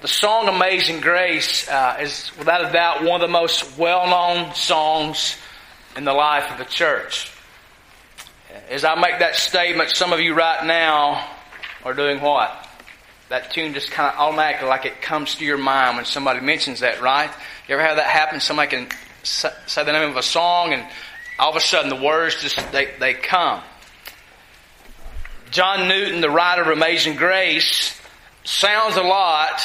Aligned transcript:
The 0.00 0.08
song 0.08 0.48
Amazing 0.48 1.00
Grace 1.00 1.68
uh, 1.68 1.98
is 2.00 2.32
without 2.38 2.64
a 2.64 2.72
doubt 2.72 3.04
one 3.04 3.20
of 3.20 3.28
the 3.28 3.32
most 3.32 3.76
well 3.76 4.06
known 4.08 4.54
songs 4.54 5.36
in 5.94 6.04
the 6.04 6.14
life 6.14 6.50
of 6.50 6.58
the 6.58 6.64
church. 6.64 7.30
As 8.70 8.84
I 8.84 8.94
make 8.94 9.18
that 9.18 9.36
statement, 9.36 9.90
some 9.90 10.12
of 10.12 10.20
you 10.20 10.34
right 10.34 10.64
now 10.64 11.28
are 11.84 11.92
doing 11.92 12.20
what? 12.20 12.68
That 13.28 13.50
tune 13.50 13.74
just 13.74 13.90
kind 13.90 14.12
of 14.12 14.18
automatically, 14.18 14.68
like 14.68 14.86
it 14.86 15.02
comes 15.02 15.34
to 15.36 15.44
your 15.44 15.58
mind 15.58 15.96
when 15.96 16.06
somebody 16.06 16.40
mentions 16.40 16.80
that, 16.80 17.02
right? 17.02 17.30
You 17.68 17.74
ever 17.74 17.82
have 17.82 17.96
that 17.96 18.06
happen? 18.06 18.40
Somebody 18.40 18.70
can 18.70 18.88
say 19.22 19.50
the 19.84 19.92
name 19.92 20.10
of 20.10 20.16
a 20.16 20.22
song 20.22 20.72
and 20.72 20.84
all 21.38 21.50
of 21.50 21.56
a 21.56 21.60
sudden 21.60 21.90
the 21.90 22.02
words 22.02 22.40
just, 22.40 22.72
they, 22.72 22.88
they 22.98 23.14
come. 23.14 23.62
John 25.50 25.88
Newton, 25.88 26.20
the 26.20 26.30
writer 26.30 26.62
of 26.62 26.68
Amazing 26.68 27.16
Grace, 27.16 27.99
sounds 28.50 28.96
a 28.96 29.02
lot 29.02 29.62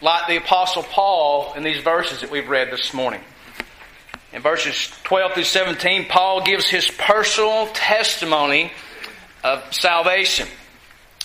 like 0.00 0.28
the 0.28 0.36
Apostle 0.36 0.84
Paul 0.84 1.54
in 1.54 1.64
these 1.64 1.82
verses 1.82 2.20
that 2.20 2.30
we've 2.30 2.48
read 2.48 2.70
this 2.70 2.94
morning. 2.94 3.20
In 4.32 4.42
verses 4.42 4.92
12 5.02 5.32
through 5.32 5.44
17, 5.44 6.06
Paul 6.06 6.44
gives 6.44 6.68
his 6.68 6.88
personal 6.88 7.66
testimony 7.68 8.70
of 9.42 9.74
salvation. 9.74 10.46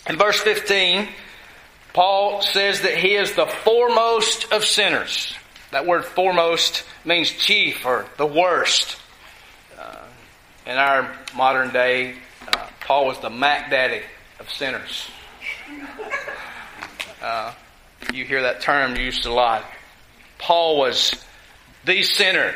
In 0.09 0.18
verse 0.18 0.40
15, 0.40 1.07
Paul 1.94 2.41
says 2.41 2.81
that 2.81 2.98
he 2.98 3.13
is 3.13 3.34
the 3.34 3.45
foremost 3.45 4.52
of 4.52 4.66
sinners. 4.66 5.35
That 5.70 5.85
word 5.85 6.05
foremost 6.05 6.84
means 7.05 7.30
chief 7.30 7.85
or 7.85 8.07
the 8.18 8.26
worst. 8.26 8.98
Uh, 9.80 9.98
in 10.66 10.77
our 10.77 11.16
modern 11.35 11.71
day, 11.71 12.16
uh, 12.48 12.68
Paul 12.82 13.05
was 13.05 13.20
the 13.20 13.30
Mac 13.30 13.70
Daddy 13.70 14.02
of 14.40 14.49
sinners. 14.49 15.12
Uh, 17.23 17.54
you 18.13 18.26
hear 18.26 18.41
that 18.41 18.59
term 18.59 18.98
used 18.98 19.26
a 19.26 19.32
lot. 19.32 19.63
Paul 20.40 20.77
was 20.77 21.16
the 21.85 22.04
sinner. 22.04 22.54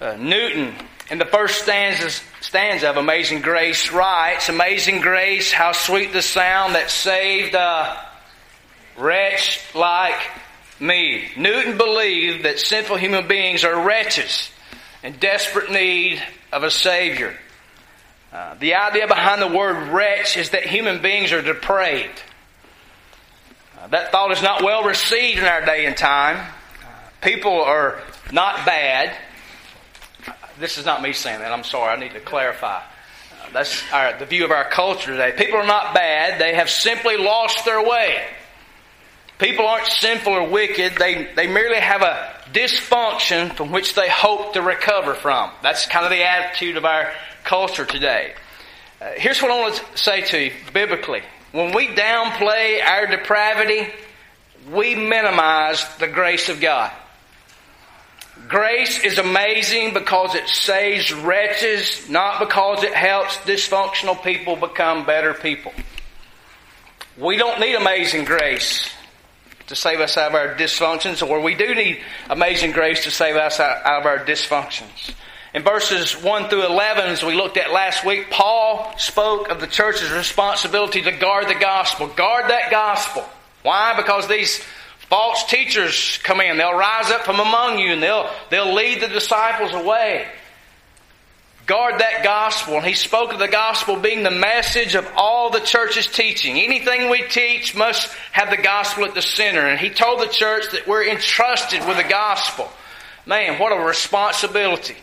Uh, 0.00 0.16
Newton, 0.18 0.74
in 1.10 1.18
the 1.18 1.26
first 1.26 1.58
stanza 1.60 2.88
of 2.88 2.96
Amazing 2.96 3.42
Grace, 3.42 3.92
writes, 3.92 4.48
Amazing 4.48 5.02
Grace, 5.02 5.52
how 5.52 5.72
sweet 5.72 6.14
the 6.14 6.22
sound 6.22 6.74
that 6.74 6.90
saved 6.90 7.54
a 7.54 8.02
wretch 8.96 9.60
like 9.74 10.18
me. 10.80 11.28
Newton 11.36 11.76
believed 11.76 12.46
that 12.46 12.58
sinful 12.58 12.96
human 12.96 13.28
beings 13.28 13.62
are 13.62 13.86
wretches 13.86 14.50
in 15.02 15.12
desperate 15.18 15.70
need 15.70 16.22
of 16.50 16.62
a 16.62 16.70
Savior. 16.70 17.36
Uh, 18.32 18.54
the 18.54 18.74
idea 18.74 19.06
behind 19.06 19.42
the 19.42 19.54
word 19.54 19.88
wretch 19.88 20.38
is 20.38 20.50
that 20.50 20.64
human 20.64 21.02
beings 21.02 21.30
are 21.30 21.42
depraved. 21.42 22.22
That 23.90 24.12
thought 24.12 24.30
is 24.30 24.42
not 24.42 24.62
well 24.62 24.84
received 24.84 25.38
in 25.38 25.44
our 25.44 25.64
day 25.64 25.86
and 25.86 25.96
time. 25.96 26.46
People 27.20 27.62
are 27.62 28.00
not 28.32 28.64
bad. 28.64 29.16
This 30.58 30.78
is 30.78 30.86
not 30.86 31.02
me 31.02 31.12
saying 31.12 31.40
that. 31.40 31.52
I'm 31.52 31.64
sorry. 31.64 31.92
I 31.92 31.96
need 31.96 32.12
to 32.12 32.20
clarify. 32.20 32.82
That's 33.52 33.82
our, 33.92 34.18
the 34.18 34.26
view 34.26 34.44
of 34.44 34.50
our 34.50 34.68
culture 34.68 35.10
today. 35.10 35.32
People 35.36 35.58
are 35.58 35.66
not 35.66 35.94
bad. 35.94 36.40
They 36.40 36.54
have 36.54 36.70
simply 36.70 37.16
lost 37.16 37.64
their 37.64 37.82
way. 37.86 38.24
People 39.38 39.66
aren't 39.66 39.86
sinful 39.86 40.32
or 40.32 40.48
wicked. 40.48 40.94
They, 40.96 41.28
they 41.34 41.48
merely 41.48 41.80
have 41.80 42.02
a 42.02 42.32
dysfunction 42.52 43.52
from 43.54 43.72
which 43.72 43.94
they 43.94 44.08
hope 44.08 44.52
to 44.54 44.62
recover 44.62 45.14
from. 45.14 45.50
That's 45.62 45.86
kind 45.86 46.04
of 46.04 46.12
the 46.12 46.22
attitude 46.22 46.76
of 46.76 46.84
our 46.84 47.12
culture 47.42 47.84
today. 47.84 48.34
Uh, 49.00 49.10
here's 49.16 49.42
what 49.42 49.50
I 49.50 49.60
want 49.60 49.74
to 49.74 49.98
say 49.98 50.22
to 50.22 50.44
you 50.44 50.52
biblically. 50.72 51.22
When 51.52 51.74
we 51.74 51.88
downplay 51.88 52.82
our 52.82 53.06
depravity, 53.06 53.86
we 54.70 54.94
minimize 54.94 55.84
the 55.98 56.08
grace 56.08 56.48
of 56.48 56.60
God. 56.60 56.90
Grace 58.48 59.04
is 59.04 59.18
amazing 59.18 59.92
because 59.92 60.34
it 60.34 60.48
saves 60.48 61.12
wretches, 61.12 62.08
not 62.08 62.40
because 62.40 62.82
it 62.82 62.94
helps 62.94 63.36
dysfunctional 63.38 64.22
people 64.22 64.56
become 64.56 65.04
better 65.04 65.34
people. 65.34 65.72
We 67.18 67.36
don't 67.36 67.60
need 67.60 67.74
amazing 67.74 68.24
grace 68.24 68.90
to 69.66 69.76
save 69.76 70.00
us 70.00 70.16
out 70.16 70.30
of 70.30 70.34
our 70.34 70.54
dysfunctions, 70.54 71.26
or 71.26 71.40
we 71.40 71.54
do 71.54 71.74
need 71.74 72.00
amazing 72.30 72.72
grace 72.72 73.04
to 73.04 73.10
save 73.10 73.36
us 73.36 73.60
out 73.60 73.84
of 73.84 74.06
our 74.06 74.24
dysfunctions. 74.24 75.14
In 75.54 75.62
verses 75.62 76.20
1 76.22 76.48
through 76.48 76.64
11, 76.64 77.04
as 77.10 77.22
we 77.22 77.34
looked 77.34 77.58
at 77.58 77.72
last 77.72 78.06
week, 78.06 78.30
Paul 78.30 78.94
spoke 78.96 79.50
of 79.50 79.60
the 79.60 79.66
church's 79.66 80.10
responsibility 80.10 81.02
to 81.02 81.12
guard 81.12 81.48
the 81.48 81.54
gospel. 81.54 82.06
Guard 82.06 82.50
that 82.50 82.70
gospel. 82.70 83.22
Why? 83.62 83.94
Because 83.96 84.28
these 84.28 84.64
false 85.10 85.44
teachers 85.44 86.18
come 86.22 86.40
in. 86.40 86.56
They'll 86.56 86.74
rise 86.76 87.10
up 87.10 87.22
from 87.22 87.38
among 87.38 87.78
you 87.78 87.92
and 87.92 88.02
they'll, 88.02 88.30
they'll 88.48 88.72
lead 88.72 89.02
the 89.02 89.08
disciples 89.08 89.74
away. 89.74 90.26
Guard 91.66 92.00
that 92.00 92.24
gospel. 92.24 92.78
And 92.78 92.86
he 92.86 92.94
spoke 92.94 93.34
of 93.34 93.38
the 93.38 93.46
gospel 93.46 93.96
being 93.96 94.22
the 94.22 94.30
message 94.30 94.94
of 94.94 95.06
all 95.16 95.50
the 95.50 95.60
church's 95.60 96.06
teaching. 96.06 96.58
Anything 96.58 97.10
we 97.10 97.28
teach 97.28 97.76
must 97.76 98.10
have 98.32 98.48
the 98.48 98.56
gospel 98.56 99.04
at 99.04 99.14
the 99.14 99.20
center. 99.20 99.60
And 99.60 99.78
he 99.78 99.90
told 99.90 100.20
the 100.20 100.32
church 100.32 100.64
that 100.72 100.88
we're 100.88 101.06
entrusted 101.06 101.86
with 101.86 101.98
the 101.98 102.08
gospel. 102.08 102.70
Man, 103.26 103.58
what 103.60 103.70
a 103.70 103.84
responsibility. 103.84 104.96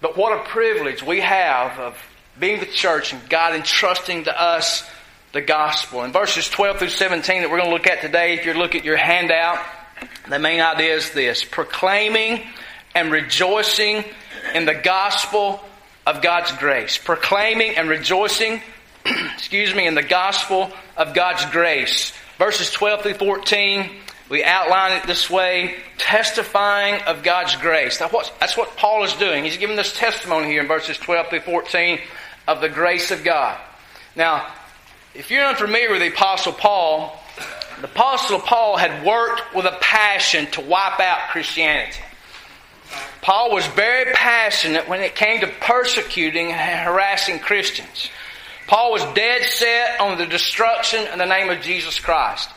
But 0.00 0.16
what 0.16 0.38
a 0.38 0.44
privilege 0.44 1.02
we 1.02 1.20
have 1.20 1.78
of 1.78 1.98
being 2.38 2.60
the 2.60 2.66
church 2.66 3.12
and 3.12 3.28
God 3.28 3.54
entrusting 3.54 4.24
to 4.24 4.40
us 4.40 4.88
the 5.32 5.40
gospel. 5.40 6.04
In 6.04 6.12
verses 6.12 6.48
12 6.48 6.78
through 6.78 6.88
17 6.88 7.42
that 7.42 7.50
we're 7.50 7.58
going 7.58 7.70
to 7.70 7.74
look 7.74 7.88
at 7.88 8.00
today, 8.00 8.34
if 8.34 8.46
you 8.46 8.54
look 8.54 8.74
at 8.74 8.84
your 8.84 8.96
handout, 8.96 9.58
the 10.28 10.38
main 10.38 10.60
idea 10.60 10.94
is 10.94 11.10
this 11.10 11.44
proclaiming 11.44 12.46
and 12.94 13.10
rejoicing 13.10 14.04
in 14.54 14.66
the 14.66 14.74
gospel 14.74 15.60
of 16.06 16.22
God's 16.22 16.52
grace. 16.52 16.96
Proclaiming 16.96 17.76
and 17.76 17.88
rejoicing, 17.88 18.62
excuse 19.34 19.74
me, 19.74 19.86
in 19.86 19.94
the 19.94 20.02
gospel 20.02 20.70
of 20.96 21.12
God's 21.12 21.44
grace. 21.46 22.12
Verses 22.38 22.70
12 22.70 23.02
through 23.02 23.14
14 23.14 23.90
we 24.28 24.44
outline 24.44 24.92
it 24.92 25.06
this 25.06 25.30
way 25.30 25.76
testifying 25.96 27.02
of 27.02 27.22
God's 27.22 27.56
grace. 27.56 28.00
Now, 28.00 28.10
that's 28.40 28.56
what 28.56 28.76
Paul 28.76 29.04
is 29.04 29.14
doing. 29.14 29.44
He's 29.44 29.56
giving 29.56 29.76
this 29.76 29.96
testimony 29.96 30.48
here 30.48 30.60
in 30.60 30.68
verses 30.68 30.98
12 30.98 31.28
through 31.28 31.40
14 31.40 31.98
of 32.46 32.60
the 32.60 32.68
grace 32.68 33.10
of 33.10 33.24
God. 33.24 33.58
Now, 34.16 34.46
if 35.14 35.30
you're 35.30 35.44
unfamiliar 35.44 35.90
with 35.90 36.00
the 36.00 36.08
Apostle 36.08 36.52
Paul, 36.52 37.18
the 37.80 37.86
Apostle 37.86 38.40
Paul 38.40 38.76
had 38.76 39.04
worked 39.04 39.54
with 39.54 39.64
a 39.64 39.76
passion 39.80 40.46
to 40.52 40.60
wipe 40.60 41.00
out 41.00 41.30
Christianity. 41.30 42.00
Paul 43.22 43.52
was 43.52 43.66
very 43.68 44.12
passionate 44.12 44.88
when 44.88 45.00
it 45.00 45.14
came 45.14 45.40
to 45.40 45.46
persecuting 45.46 46.52
and 46.52 46.86
harassing 46.86 47.38
Christians. 47.38 48.08
Paul 48.66 48.92
was 48.92 49.04
dead 49.14 49.44
set 49.44 50.00
on 50.00 50.18
the 50.18 50.26
destruction 50.26 51.06
in 51.12 51.18
the 51.18 51.26
name 51.26 51.50
of 51.50 51.60
Jesus 51.60 51.98
Christ. 51.98 52.50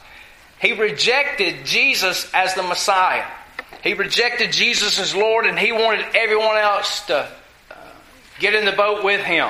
He 0.61 0.73
rejected 0.73 1.65
Jesus 1.65 2.29
as 2.33 2.53
the 2.53 2.61
Messiah. 2.61 3.25
He 3.83 3.95
rejected 3.95 4.51
Jesus 4.51 4.99
as 4.99 5.15
Lord 5.15 5.47
and 5.47 5.57
he 5.57 5.71
wanted 5.71 6.05
everyone 6.13 6.55
else 6.57 7.03
to 7.07 7.27
uh, 7.71 7.75
get 8.39 8.53
in 8.53 8.65
the 8.65 8.71
boat 8.71 9.03
with 9.03 9.21
him. 9.21 9.49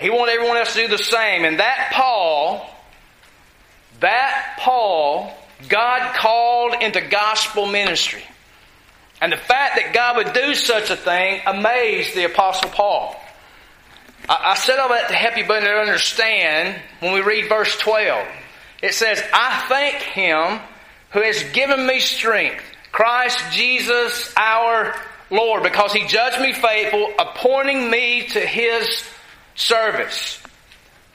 He 0.00 0.08
wanted 0.08 0.32
everyone 0.32 0.56
else 0.56 0.72
to 0.74 0.82
do 0.82 0.88
the 0.88 1.02
same. 1.02 1.44
And 1.44 1.58
that 1.58 1.90
Paul, 1.92 2.66
that 4.00 4.56
Paul, 4.60 5.34
God 5.68 6.14
called 6.14 6.74
into 6.80 7.02
gospel 7.02 7.66
ministry. 7.66 8.22
And 9.20 9.32
the 9.32 9.36
fact 9.36 9.76
that 9.76 9.92
God 9.92 10.16
would 10.16 10.32
do 10.32 10.54
such 10.54 10.88
a 10.88 10.96
thing 10.96 11.42
amazed 11.44 12.14
the 12.14 12.24
Apostle 12.24 12.70
Paul. 12.70 13.16
I, 14.30 14.52
I 14.52 14.54
said 14.54 14.78
all 14.78 14.88
that 14.90 15.08
to 15.08 15.14
help 15.14 15.36
you 15.36 15.46
better 15.46 15.78
understand 15.78 16.80
when 17.00 17.12
we 17.12 17.20
read 17.20 17.50
verse 17.50 17.76
12. 17.78 18.26
It 18.82 18.94
says, 18.94 19.22
I 19.32 19.64
thank 19.68 19.96
him 19.96 20.60
who 21.10 21.22
has 21.22 21.42
given 21.52 21.86
me 21.86 22.00
strength, 22.00 22.62
Christ 22.92 23.38
Jesus 23.52 24.32
our 24.36 24.94
Lord, 25.30 25.62
because 25.62 25.92
he 25.92 26.06
judged 26.06 26.40
me 26.40 26.52
faithful, 26.52 27.12
appointing 27.18 27.90
me 27.90 28.26
to 28.28 28.40
his 28.40 29.04
service. 29.54 30.40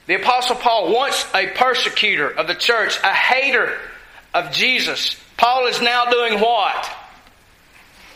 The 0.06 0.16
apostle 0.16 0.58
Paul, 0.58 0.94
once 0.94 1.26
a 1.34 1.48
persecutor 1.48 2.30
of 2.30 2.48
the 2.48 2.56
church, 2.56 2.98
a 3.04 3.14
hater 3.14 3.78
of 4.34 4.52
Jesus, 4.52 5.16
Paul 5.38 5.68
is 5.68 5.82
now 5.82 6.06
doing 6.06 6.40
what? 6.40 6.92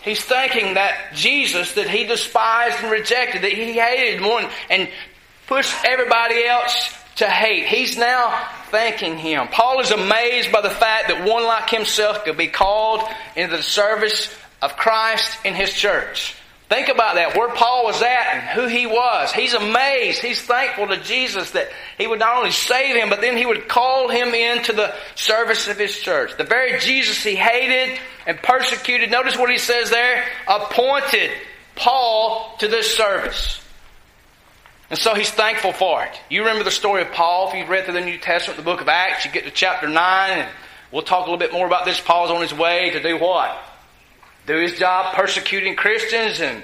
He's 0.01 0.23
thanking 0.23 0.75
that 0.75 1.13
Jesus 1.13 1.73
that 1.73 1.89
he 1.89 2.05
despised 2.05 2.77
and 2.81 2.91
rejected, 2.91 3.41
that 3.41 3.51
he 3.51 3.73
hated 3.73 4.21
one 4.21 4.47
and 4.69 4.89
pushed 5.47 5.73
everybody 5.85 6.45
else 6.45 6.93
to 7.17 7.27
hate. 7.27 7.65
He's 7.65 7.97
now 7.97 8.47
thanking 8.69 9.17
him. 9.17 9.47
Paul 9.47 9.79
is 9.79 9.91
amazed 9.91 10.51
by 10.51 10.61
the 10.61 10.69
fact 10.69 11.09
that 11.09 11.27
one 11.27 11.43
like 11.43 11.69
himself 11.69 12.23
could 12.23 12.37
be 12.37 12.47
called 12.47 13.01
into 13.35 13.57
the 13.57 13.63
service 13.63 14.33
of 14.61 14.75
Christ 14.77 15.37
in 15.45 15.53
his 15.53 15.73
church. 15.73 16.35
Think 16.69 16.89
about 16.89 17.15
that, 17.15 17.37
where 17.37 17.49
Paul 17.49 17.85
was 17.85 18.01
at 18.01 18.27
and 18.33 18.41
who 18.49 18.67
he 18.67 18.85
was. 18.85 19.31
He's 19.31 19.53
amazed. 19.53 20.21
He's 20.21 20.41
thankful 20.41 20.87
to 20.87 20.97
Jesus 20.97 21.51
that 21.51 21.69
he 21.97 22.07
would 22.07 22.19
not 22.19 22.37
only 22.37 22.51
save 22.51 22.97
him, 22.97 23.09
but 23.09 23.21
then 23.21 23.37
he 23.37 23.45
would 23.45 23.69
call 23.69 24.09
him 24.09 24.33
into 24.33 24.73
the 24.73 24.93
service 25.15 25.69
of 25.69 25.77
his 25.77 25.97
church. 25.97 26.35
The 26.37 26.43
very 26.43 26.77
Jesus 26.79 27.23
he 27.23 27.35
hated 27.35 27.97
and 28.25 28.37
persecuted. 28.37 29.09
Notice 29.09 29.37
what 29.37 29.49
he 29.49 29.57
says 29.57 29.89
there. 29.89 30.25
Appointed 30.45 31.31
Paul 31.75 32.57
to 32.59 32.67
this 32.67 32.97
service. 32.97 33.63
And 34.89 34.97
so 34.97 35.13
he's 35.15 35.29
thankful 35.29 35.73
for 35.73 36.03
it. 36.03 36.19
You 36.29 36.41
remember 36.41 36.63
the 36.63 36.71
story 36.71 37.01
of 37.01 37.11
Paul 37.11 37.49
if 37.49 37.55
you've 37.55 37.69
read 37.69 37.85
through 37.85 37.95
the 37.95 38.05
New 38.05 38.17
Testament, 38.17 38.57
the 38.57 38.63
book 38.63 38.81
of 38.81 38.87
Acts, 38.87 39.25
you 39.25 39.31
get 39.31 39.43
to 39.43 39.51
chapter 39.51 39.87
9, 39.87 40.31
and 40.31 40.49
we'll 40.91 41.01
talk 41.01 41.27
a 41.27 41.29
little 41.29 41.37
bit 41.37 41.51
more 41.51 41.67
about 41.67 41.85
this. 41.85 41.99
Paul's 41.99 42.31
on 42.31 42.41
his 42.41 42.53
way 42.53 42.91
to 42.91 43.01
do 43.01 43.17
what? 43.17 43.57
do 44.47 44.57
his 44.57 44.79
job 44.79 45.13
persecuting 45.13 45.75
Christians, 45.75 46.39
and 46.39 46.63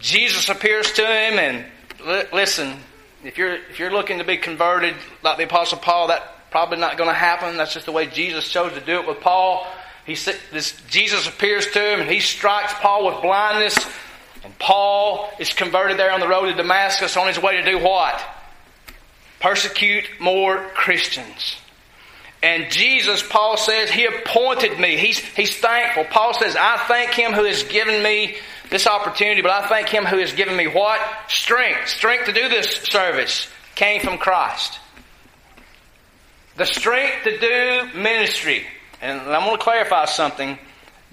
Jesus 0.00 0.48
appears 0.48 0.92
to 0.92 1.02
him. 1.02 1.38
And 1.38 1.64
li- 2.04 2.24
listen, 2.32 2.76
if 3.22 3.38
you're 3.38 3.54
if 3.54 3.78
you're 3.78 3.92
looking 3.92 4.18
to 4.18 4.24
be 4.24 4.36
converted 4.36 4.94
like 5.22 5.38
the 5.38 5.44
Apostle 5.44 5.78
Paul, 5.78 6.08
that's 6.08 6.24
probably 6.50 6.78
not 6.78 6.98
going 6.98 7.08
to 7.08 7.14
happen. 7.14 7.56
That's 7.56 7.72
just 7.72 7.86
the 7.86 7.92
way 7.92 8.06
Jesus 8.06 8.48
chose 8.48 8.72
to 8.74 8.80
do 8.80 9.00
it 9.00 9.06
with 9.06 9.20
Paul. 9.20 9.66
He 10.04 10.14
this 10.14 10.78
Jesus 10.90 11.26
appears 11.26 11.70
to 11.70 11.80
him, 11.80 12.00
and 12.00 12.10
he 12.10 12.20
strikes 12.20 12.74
Paul 12.74 13.06
with 13.06 13.22
blindness. 13.22 13.78
And 14.44 14.58
Paul 14.58 15.30
is 15.38 15.50
converted 15.50 15.98
there 15.98 16.12
on 16.12 16.20
the 16.20 16.28
road 16.28 16.46
to 16.46 16.54
Damascus 16.54 17.16
on 17.16 17.26
his 17.26 17.40
way 17.40 17.56
to 17.56 17.64
do 17.64 17.78
what? 17.78 18.20
Persecute 19.40 20.04
more 20.20 20.58
Christians. 20.74 21.56
And 22.42 22.70
Jesus, 22.70 23.22
Paul 23.26 23.56
says, 23.56 23.90
He 23.90 24.04
appointed 24.04 24.78
me. 24.78 24.98
He's, 24.98 25.18
he's 25.18 25.56
thankful. 25.56 26.04
Paul 26.04 26.34
says, 26.34 26.56
I 26.56 26.76
thank 26.86 27.12
Him 27.12 27.32
who 27.32 27.44
has 27.44 27.62
given 27.62 28.02
me 28.02 28.36
this 28.68 28.86
opportunity, 28.86 29.40
but 29.40 29.50
I 29.50 29.66
thank 29.66 29.88
Him 29.88 30.04
who 30.04 30.18
has 30.18 30.34
given 30.34 30.54
me 30.54 30.66
what? 30.66 31.00
Strength. 31.28 31.88
Strength 31.88 32.26
to 32.26 32.32
do 32.32 32.50
this 32.50 32.66
service 32.66 33.48
came 33.74 34.02
from 34.02 34.18
Christ. 34.18 34.78
The 36.56 36.66
strength 36.66 37.24
to 37.24 37.38
do 37.38 37.98
ministry. 37.98 38.66
And 39.00 39.20
I'm 39.22 39.44
going 39.44 39.56
to 39.56 39.62
clarify 39.62 40.04
something. 40.04 40.58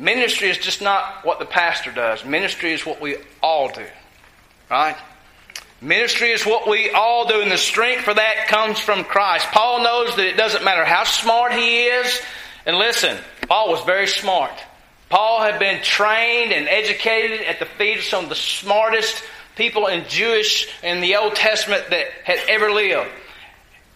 Ministry 0.02 0.50
is 0.50 0.58
just 0.58 0.82
not 0.82 1.24
what 1.24 1.38
the 1.38 1.46
pastor 1.46 1.92
does. 1.92 2.26
Ministry 2.26 2.74
is 2.74 2.84
what 2.84 3.00
we 3.00 3.18
all 3.44 3.70
do. 3.70 3.86
Right? 4.68 4.98
Ministry 5.80 6.32
is 6.32 6.44
what 6.44 6.68
we 6.68 6.90
all 6.90 7.28
do, 7.28 7.40
and 7.40 7.52
the 7.52 7.58
strength 7.58 8.04
for 8.04 8.14
that 8.16 8.48
comes 8.48 8.80
from 8.80 9.04
Christ. 9.04 9.46
Paul 9.52 9.84
knows 9.84 10.16
that 10.16 10.26
it 10.26 10.38
doesn't 10.38 10.64
matter 10.64 10.84
how 10.84 11.04
smart 11.04 11.54
he 11.54 11.84
is. 11.84 12.20
And 12.66 12.78
listen, 12.78 13.16
Paul 13.48 13.70
was 13.70 13.84
very 13.84 14.08
smart. 14.08 14.54
Paul 15.10 15.44
had 15.44 15.60
been 15.60 15.84
trained 15.84 16.52
and 16.52 16.68
educated 16.68 17.42
at 17.42 17.60
the 17.60 17.66
feet 17.66 18.00
of 18.00 18.04
some 18.04 18.24
of 18.24 18.30
the 18.30 18.36
smartest 18.36 19.24
people 19.56 19.86
in 19.86 20.08
Jewish 20.08 20.68
in 20.82 21.02
the 21.02 21.18
Old 21.18 21.36
Testament 21.36 21.84
that 21.92 22.08
had 22.24 22.40
ever 22.50 22.72
lived. 22.72 23.10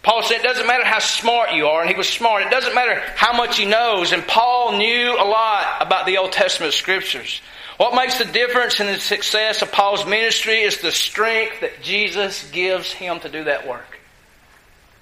Paul 0.06 0.22
said, 0.22 0.38
it 0.38 0.44
doesn't 0.44 0.68
matter 0.68 0.86
how 0.86 1.00
smart 1.00 1.54
you 1.54 1.66
are, 1.66 1.81
and 1.81 1.90
he 1.90 1.98
was 1.98 2.07
smart. 2.07 2.44
It 2.44 2.52
doesn't 2.52 2.75
matter 2.75 3.02
how 3.16 3.36
much 3.36 3.57
he 3.57 3.66
knows, 3.66 4.12
and 4.12 4.22
Paul 4.28 4.78
knew 4.78 5.13
a 5.13 5.25
lot 5.25 5.81
about 5.81 6.06
the 6.06 6.19
Old 6.19 6.31
Testament 6.31 6.74
scriptures. 6.74 7.42
What 7.78 7.96
makes 7.96 8.19
the 8.19 8.25
difference 8.25 8.80
in 8.80 8.86
the 8.86 9.00
success 9.00 9.63
of 9.63 9.72
Paul's 9.72 10.06
ministry 10.06 10.62
is 10.62 10.78
the 10.78 10.92
strength 10.92 11.62
that 11.62 11.81
Jesus 11.81 12.48
gives 12.52 12.92
him 12.92 13.19
to 13.22 13.30
do 13.30 13.46
that 13.46 13.68
work. 13.68 13.98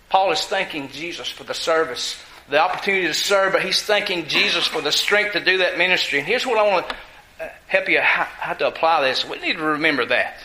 Paul 0.07 0.31
is 0.31 0.39
thanking 0.39 0.87
Jesus 0.87 1.27
for 1.27 1.43
the 1.43 1.53
service, 1.53 2.17
the 2.49 2.61
opportunity 2.61 3.07
to 3.07 3.13
serve, 3.13 3.51
but 3.51 3.61
he's 3.61 3.81
thanking 3.81 4.27
Jesus 4.27 4.65
for 4.67 4.79
the 4.79 4.93
strength 4.93 5.33
to 5.33 5.43
do 5.43 5.57
that 5.57 5.77
ministry. 5.77 6.19
And 6.19 6.27
here's 6.27 6.45
what 6.45 6.57
I 6.57 6.71
want 6.71 6.87
to 6.87 6.95
uh, 7.41 7.49
help 7.67 7.89
you 7.89 7.99
how 7.99 8.53
to 8.53 8.67
apply 8.67 9.01
this. 9.09 9.27
We 9.27 9.37
need 9.39 9.57
to 9.57 9.63
remember 9.63 10.05
that. 10.05 10.37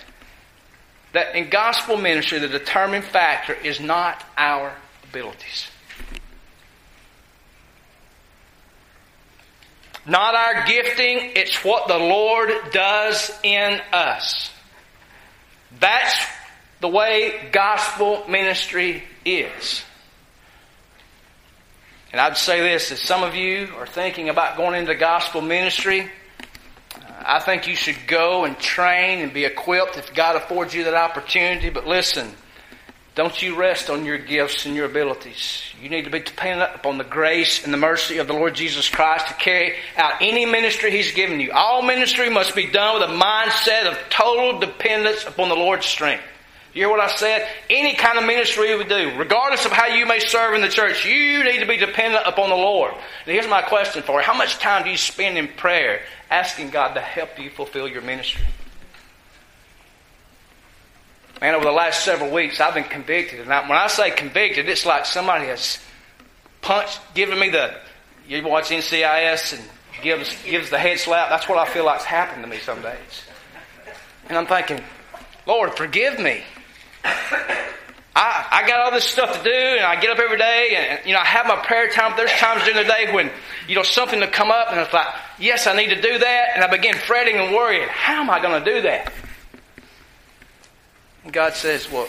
That 1.19 1.35
in 1.35 1.51
gospel 1.51 1.97
ministry, 1.97 2.39
the 2.39 2.47
determining 2.47 3.03
factor 3.03 3.53
is 3.53 3.81
not 3.81 4.25
our 4.37 4.73
abilities. 5.03 5.67
Not 10.07 10.37
our 10.37 10.65
gifting, 10.65 11.33
it's 11.35 11.65
what 11.65 11.89
the 11.89 11.99
Lord 11.99 12.53
does 12.71 13.33
in 13.43 13.81
us. 13.93 14.53
That's 15.81 16.25
the 16.81 16.87
way 16.87 17.49
gospel 17.51 18.23
ministry 18.29 19.03
is. 19.25 19.83
And 22.13 22.21
I'd 22.21 22.37
say 22.37 22.61
this 22.61 22.93
as 22.93 23.01
some 23.01 23.25
of 23.25 23.35
you 23.35 23.71
are 23.77 23.89
thinking 23.89 24.29
about 24.29 24.57
going 24.57 24.79
into 24.81 24.95
gospel 24.95 25.41
ministry, 25.41 26.13
I 27.29 27.41
think 27.41 27.69
you 27.69 27.77
should 27.77 28.07
go 28.07 28.47
and 28.47 28.59
train 28.59 29.19
and 29.19 29.35
be 29.35 29.45
equipped 29.45 29.99
if 29.99 30.15
God 30.15 30.37
affords 30.37 30.73
you 30.73 30.85
that 30.85 30.95
opportunity. 30.95 31.69
But 31.69 31.87
listen, 31.87 32.33
don't 33.15 33.43
you 33.43 33.55
rest 33.55 33.91
on 33.91 34.07
your 34.07 34.17
gifts 34.17 34.65
and 34.65 34.75
your 34.75 34.87
abilities. 34.87 35.63
You 35.79 35.91
need 35.91 36.07
to 36.07 36.11
be 36.11 36.21
dependent 36.21 36.75
upon 36.75 36.97
the 36.97 37.05
grace 37.05 37.65
and 37.65 37.75
the 37.75 37.77
mercy 37.77 38.17
of 38.17 38.29
the 38.29 38.33
Lord 38.33 38.55
Jesus 38.55 38.89
Christ 38.89 39.27
to 39.27 39.35
carry 39.35 39.75
out 39.99 40.23
any 40.23 40.47
ministry 40.47 40.91
He's 40.91 41.13
given 41.13 41.39
you. 41.39 41.53
All 41.53 41.83
ministry 41.83 42.31
must 42.31 42.55
be 42.55 42.67
done 42.67 42.99
with 42.99 43.11
a 43.11 43.13
mindset 43.13 43.85
of 43.85 43.99
total 44.09 44.59
dependence 44.59 45.27
upon 45.27 45.51
the 45.51 45.55
Lord's 45.55 45.85
strength. 45.85 46.25
You 46.75 46.83
hear 46.83 46.91
what 46.91 47.01
I 47.01 47.09
said? 47.09 47.49
Any 47.71 47.95
kind 47.95 48.19
of 48.19 48.25
ministry 48.25 48.77
we 48.77 48.85
do, 48.85 49.15
regardless 49.17 49.65
of 49.65 49.73
how 49.73 49.87
you 49.87 50.07
may 50.07 50.19
serve 50.21 50.55
in 50.55 50.61
the 50.61 50.69
church, 50.69 51.07
you 51.07 51.43
need 51.43 51.61
to 51.61 51.67
be 51.67 51.77
dependent 51.77 52.27
upon 52.27 52.51
the 52.51 52.57
Lord. 52.57 52.93
And 52.93 53.35
here's 53.35 53.49
my 53.49 53.63
question 53.63 54.03
for 54.03 54.21
you. 54.21 54.27
How 54.27 54.37
much 54.37 54.59
time 54.59 54.85
do 54.85 54.91
you 54.91 54.97
spend 54.97 55.39
in 55.39 55.49
prayer 55.49 56.03
asking 56.31 56.71
God 56.71 56.95
to 56.95 57.01
help 57.01 57.39
you 57.39 57.51
fulfill 57.51 57.89
your 57.89 58.03
ministry? 58.03 58.45
Man, 61.41 61.55
over 61.55 61.65
the 61.65 61.73
last 61.73 62.05
several 62.05 62.31
weeks, 62.31 62.61
I've 62.61 62.75
been 62.75 62.85
convicted. 62.85 63.41
And 63.41 63.49
when 63.49 63.79
I 63.79 63.87
say 63.87 64.11
convicted, 64.11 64.69
it's 64.69 64.85
like 64.85 65.07
somebody 65.07 65.47
has 65.47 65.79
punched, 66.61 67.01
given 67.15 67.39
me 67.39 67.49
the, 67.49 67.75
you 68.29 68.43
watch 68.47 68.69
NCIS 68.69 69.55
and 69.55 69.63
gives, 70.03 70.37
gives 70.45 70.69
the 70.69 70.79
head 70.79 70.99
slap. 70.99 71.31
That's 71.31 71.49
what 71.49 71.59
I 71.59 71.67
feel 71.73 71.85
like's 71.85 72.05
happened 72.05 72.43
to 72.43 72.49
me 72.49 72.59
some 72.59 72.83
days. 72.83 73.23
And 74.29 74.37
I'm 74.37 74.47
thinking, 74.47 74.85
Lord, 75.47 75.75
forgive 75.77 76.19
me. 76.19 76.43
I, 78.17 78.47
I 78.51 78.69
got 78.69 78.81
all 78.81 78.91
this 78.91 79.05
stuff 79.05 79.37
to 79.39 79.45
do, 79.45 79.51
and 79.51 79.85
I 79.85 80.01
get 80.01 80.11
up 80.11 80.19
every 80.19 80.39
day, 80.39 80.75
and 80.77 81.07
you 81.07 81.13
know 81.13 81.21
I 81.21 81.25
have 81.25 81.47
my 81.47 81.57
prayer 81.57 81.89
time. 81.89 82.15
There's 82.17 82.33
times 82.33 82.65
during 82.65 82.77
the 82.77 82.93
day 82.93 83.13
when 83.13 83.31
you 83.69 83.77
know 83.77 83.83
something 83.83 84.21
to 84.21 84.27
come 84.27 84.51
up, 84.51 84.71
and 84.71 84.81
it's 84.81 84.93
like, 84.93 85.07
yes, 85.39 85.67
I 85.67 85.77
need 85.77 85.91
to 85.91 86.01
do 86.01 86.19
that, 86.19 86.49
and 86.55 86.65
I 86.65 86.67
begin 86.67 86.95
fretting 86.95 87.37
and 87.37 87.55
worrying. 87.55 87.89
How 87.89 88.21
am 88.23 88.31
I 88.31 88.41
going 88.41 88.63
to 88.65 88.75
do 88.75 88.83
that? 88.83 89.13
And 91.29 91.33
God 91.33 91.55
says, 91.55 91.91
Well, 91.91 92.09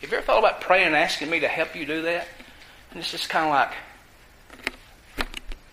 have 0.00 0.10
you 0.10 0.16
ever 0.18 0.26
thought 0.26 0.40
about 0.40 0.60
praying 0.60 0.88
and 0.88 0.96
asking 0.96 1.30
me 1.30 1.40
to 1.40 1.48
help 1.48 1.76
you 1.76 1.86
do 1.86 2.02
that? 2.02 2.26
And 2.90 2.98
it's 2.98 3.10
just 3.10 3.28
kind 3.28 3.44
of 3.46 3.50
like, 3.52 3.72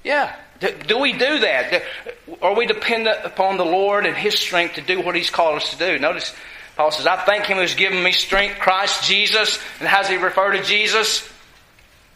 yeah. 0.04 0.36
Do 0.88 1.00
we 1.00 1.14
do 1.14 1.40
that? 1.40 1.84
Are 2.42 2.56
we 2.56 2.66
dependent 2.66 3.26
upon 3.26 3.58
the 3.58 3.66
Lord 3.66 4.06
and 4.06 4.16
His 4.16 4.36
strength 4.36 4.76
to 4.76 4.82
do 4.82 5.02
what 5.02 5.16
He's 5.16 5.30
called 5.30 5.58
us 5.58 5.72
to 5.72 5.78
do? 5.78 6.00
Notice 6.00 6.34
Paul 6.76 6.92
says, 6.92 7.06
I 7.06 7.18
thank 7.18 7.46
Him 7.46 7.58
who's 7.58 7.76
given 7.76 8.04
me 8.04 8.12
strength, 8.12 8.60
Christ 8.60 9.04
Jesus. 9.04 9.60
And 9.80 9.88
how 9.88 10.02
does 10.02 10.10
He 10.10 10.18
refer 10.18 10.54
to 10.54 10.64
Jesus? 10.64 11.30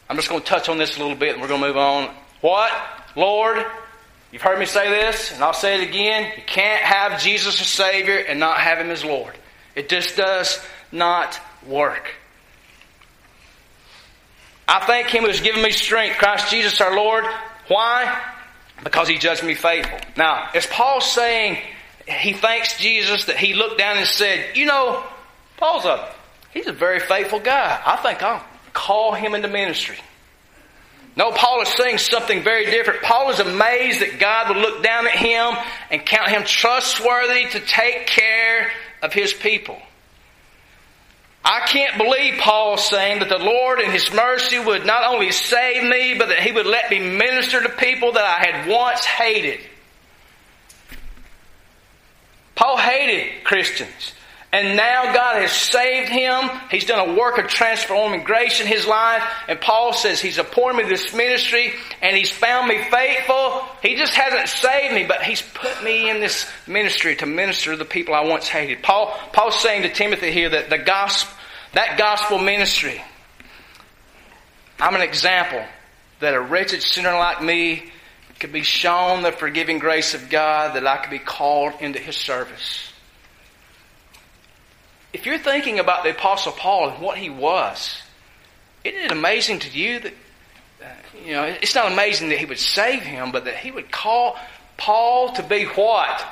I'm 0.09 0.15
just 0.15 0.29
going 0.29 0.41
to 0.41 0.47
touch 0.47 0.69
on 0.69 0.77
this 0.77 0.97
a 0.97 0.99
little 0.99 1.15
bit 1.15 1.33
and 1.33 1.41
we're 1.41 1.47
going 1.47 1.61
to 1.61 1.67
move 1.67 1.77
on. 1.77 2.09
What? 2.41 2.71
Lord, 3.15 3.65
You've 4.31 4.41
heard 4.41 4.59
me 4.59 4.65
say 4.65 4.89
this, 4.89 5.31
and 5.31 5.41
I'll 5.41 5.53
say 5.53 5.81
it 5.81 5.87
again. 5.87 6.33
You 6.35 6.43
can't 6.45 6.81
have 6.81 7.21
Jesus 7.21 7.61
as 7.61 7.67
Savior 7.67 8.17
and 8.17 8.39
not 8.39 8.59
have 8.59 8.77
Him 8.77 8.91
as 8.91 9.05
Lord. 9.05 9.33
It 9.73 9.87
just 9.87 10.17
does 10.17 10.59
not 10.91 11.39
work. 11.65 12.11
I 14.67 14.85
thank 14.85 15.07
Him 15.07 15.21
who 15.21 15.29
has 15.29 15.39
given 15.39 15.61
me 15.61 15.71
strength, 15.71 16.17
Christ 16.17 16.51
Jesus 16.51 16.81
our 16.81 16.93
Lord. 16.93 17.23
Why? 17.69 18.21
Because 18.83 19.07
He 19.07 19.17
judged 19.17 19.43
me 19.43 19.55
faithful. 19.55 19.97
Now, 20.17 20.49
is 20.53 20.65
Paul 20.65 20.99
saying 20.99 21.59
he 22.07 22.33
thanks 22.33 22.77
Jesus 22.77 23.25
that 23.25 23.37
he 23.37 23.53
looked 23.53 23.77
down 23.77 23.97
and 23.97 24.07
said, 24.07 24.55
you 24.55 24.65
know, 24.65 25.03
Paul's 25.57 25.85
a, 25.85 26.11
he's 26.51 26.67
a 26.67 26.73
very 26.73 26.99
faithful 26.99 27.39
guy. 27.39 27.81
I 27.85 27.97
think 27.97 28.23
I'll 28.23 28.43
call 28.73 29.13
him 29.13 29.35
into 29.35 29.47
ministry. 29.47 29.97
No, 31.17 31.31
Paul 31.31 31.61
is 31.63 31.69
saying 31.69 31.97
something 31.97 32.43
very 32.43 32.65
different. 32.65 33.01
Paul 33.01 33.31
is 33.31 33.39
amazed 33.39 34.01
that 34.01 34.19
God 34.19 34.49
would 34.49 34.57
look 34.57 34.83
down 34.83 35.07
at 35.07 35.15
him 35.15 35.55
and 35.89 36.05
count 36.05 36.29
him 36.29 36.43
trustworthy 36.43 37.47
to 37.47 37.59
take 37.59 38.05
care 38.05 38.71
of 39.01 39.13
his 39.13 39.33
people. 39.33 39.77
I 41.43 41.61
can't 41.61 41.97
believe 41.97 42.39
Paul 42.39 42.77
saying 42.77 43.19
that 43.19 43.29
the 43.29 43.37
Lord 43.37 43.79
in 43.79 43.89
his 43.89 44.13
mercy 44.13 44.59
would 44.59 44.85
not 44.85 45.11
only 45.11 45.31
save 45.31 45.83
me, 45.83 46.15
but 46.17 46.29
that 46.29 46.41
he 46.41 46.51
would 46.51 46.65
let 46.67 46.91
me 46.91 46.99
minister 46.99 47.63
to 47.63 47.69
people 47.69 48.11
that 48.11 48.23
I 48.23 48.45
had 48.45 48.67
once 48.67 49.03
hated. 49.03 49.61
Paul 52.57 52.75
hated 52.75 53.43
Christians. 53.43 54.13
And 54.51 54.75
now 54.75 55.13
God 55.13 55.41
has 55.41 55.51
saved 55.51 56.09
him. 56.09 56.49
He's 56.71 56.85
done 56.85 57.09
a 57.09 57.13
work 57.13 57.37
of 57.37 57.47
transforming 57.47 58.23
grace 58.23 58.59
in 58.59 58.65
his 58.65 58.87
life. 58.87 59.21
And 59.47 59.61
Paul 59.61 59.93
says 59.93 60.19
he's 60.19 60.39
appointed 60.39 60.83
me 60.83 60.89
this 60.89 61.13
ministry 61.13 61.73
and 62.01 62.17
he's 62.17 62.31
found 62.31 62.67
me 62.67 62.81
faithful. 62.89 63.63
He 63.83 63.95
just 63.95 64.15
hasn't 64.15 64.47
saved 64.47 64.95
me, 64.95 65.03
but 65.03 65.21
he's 65.21 65.41
put 65.41 65.83
me 65.83 66.09
in 66.09 66.19
this 66.19 66.49
ministry 66.65 67.15
to 67.17 67.25
minister 67.27 67.71
to 67.71 67.77
the 67.77 67.85
people 67.85 68.15
I 68.15 68.21
once 68.21 68.47
hated. 68.47 68.81
Paul, 68.81 69.13
Paul's 69.33 69.59
saying 69.59 69.83
to 69.83 69.89
Timothy 69.89 70.31
here 70.31 70.49
that 70.49 70.69
the 70.71 70.79
gospel, 70.79 71.37
that 71.73 71.97
gospel 71.97 72.39
ministry, 72.39 72.99
I'm 74.79 74.95
an 74.95 75.01
example 75.01 75.63
that 76.21 76.33
a 76.33 76.41
wretched 76.41 76.81
sinner 76.81 77.13
like 77.13 77.43
me 77.43 77.91
could 78.39 78.51
be 78.51 78.63
shown 78.63 79.23
the 79.23 79.31
forgiving 79.31 79.79
grace 79.79 80.13
of 80.13 80.29
God, 80.29 80.75
that 80.75 80.85
I 80.85 80.97
could 80.97 81.09
be 81.09 81.19
called 81.19 81.73
into 81.79 81.99
his 81.99 82.15
service. 82.15 82.91
If 85.13 85.25
you're 85.25 85.39
thinking 85.39 85.79
about 85.79 86.03
the 86.03 86.11
Apostle 86.11 86.51
Paul 86.51 86.89
and 86.89 87.01
what 87.01 87.17
he 87.17 87.29
was, 87.29 88.01
isn't 88.83 88.99
it 88.99 89.11
amazing 89.11 89.59
to 89.59 89.69
you 89.69 89.99
that, 89.99 90.13
uh, 90.81 90.85
you 91.25 91.33
know, 91.33 91.43
it's 91.43 91.75
not 91.75 91.91
amazing 91.91 92.29
that 92.29 92.37
he 92.37 92.45
would 92.45 92.59
save 92.59 93.01
him, 93.01 93.31
but 93.31 93.45
that 93.45 93.55
he 93.55 93.71
would 93.71 93.91
call 93.91 94.37
Paul 94.77 95.33
to 95.33 95.43
be 95.43 95.65
what? 95.65 96.25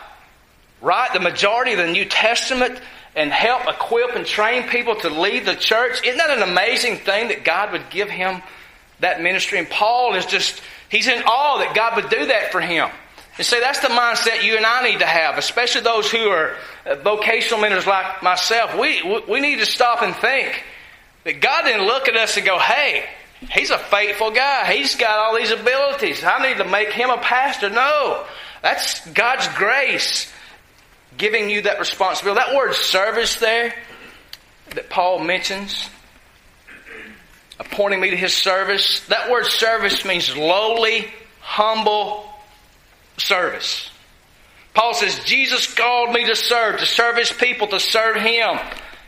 Right? 0.81 1.11
The 1.13 1.19
majority 1.19 1.71
of 1.71 1.79
the 1.79 1.91
New 1.91 2.05
Testament 2.05 2.79
and 3.15 3.31
help 3.31 3.67
equip 3.67 4.15
and 4.15 4.25
train 4.25 4.67
people 4.67 4.95
to 4.97 5.09
lead 5.09 5.45
the 5.45 5.55
church. 5.55 6.05
Isn't 6.05 6.17
that 6.17 6.29
an 6.29 6.43
amazing 6.43 6.97
thing 6.97 7.29
that 7.29 7.43
God 7.43 7.71
would 7.71 7.89
give 7.89 8.09
him 8.09 8.41
that 8.99 9.21
ministry? 9.21 9.57
And 9.57 9.69
Paul 9.69 10.15
is 10.15 10.25
just, 10.25 10.61
he's 10.89 11.07
in 11.07 11.23
awe 11.23 11.59
that 11.59 11.75
God 11.75 11.95
would 11.95 12.09
do 12.09 12.27
that 12.27 12.51
for 12.51 12.61
him. 12.61 12.89
And 13.37 13.45
see, 13.45 13.59
that's 13.59 13.79
the 13.79 13.89
mindset 13.89 14.43
you 14.43 14.55
and 14.55 14.65
I 14.65 14.89
need 14.89 14.99
to 14.99 15.05
have, 15.05 15.37
especially 15.37 15.81
those 15.81 16.09
who 16.09 16.29
are 16.29 16.55
uh, 16.85 16.95
vocational 16.95 17.59
ministers 17.59 17.87
like 17.87 18.23
myself. 18.23 18.77
We, 18.77 19.01
we 19.27 19.41
need 19.41 19.59
to 19.59 19.65
stop 19.65 20.01
and 20.01 20.15
think 20.15 20.63
that 21.25 21.41
God 21.41 21.63
didn't 21.63 21.85
look 21.85 22.07
at 22.07 22.15
us 22.15 22.37
and 22.37 22.45
go, 22.45 22.57
hey, 22.57 23.03
he's 23.51 23.71
a 23.71 23.77
faithful 23.77 24.31
guy. 24.31 24.71
He's 24.73 24.95
got 24.95 25.19
all 25.19 25.35
these 25.35 25.51
abilities. 25.51 26.23
I 26.23 26.47
need 26.47 26.57
to 26.59 26.69
make 26.69 26.93
him 26.93 27.09
a 27.09 27.17
pastor. 27.17 27.69
No. 27.69 28.23
That's 28.61 29.05
God's 29.11 29.47
grace 29.49 30.31
giving 31.17 31.49
you 31.49 31.63
that 31.63 31.79
responsibility. 31.79 32.39
That 32.39 32.55
word 32.55 32.73
service 32.73 33.35
there 33.35 33.73
that 34.71 34.89
Paul 34.89 35.19
mentions, 35.19 35.89
appointing 37.59 37.99
me 37.99 38.09
to 38.09 38.17
his 38.17 38.33
service, 38.33 39.01
that 39.07 39.29
word 39.29 39.45
service 39.45 40.05
means 40.05 40.35
lowly, 40.35 41.07
humble 41.39 42.27
service. 43.17 43.89
Paul 44.73 44.93
says, 44.93 45.23
Jesus 45.23 45.73
called 45.73 46.11
me 46.11 46.25
to 46.25 46.35
serve, 46.35 46.79
to 46.79 46.85
serve 46.85 47.15
his 47.15 47.31
people, 47.31 47.67
to 47.67 47.79
serve 47.79 48.17
him. 48.17 48.59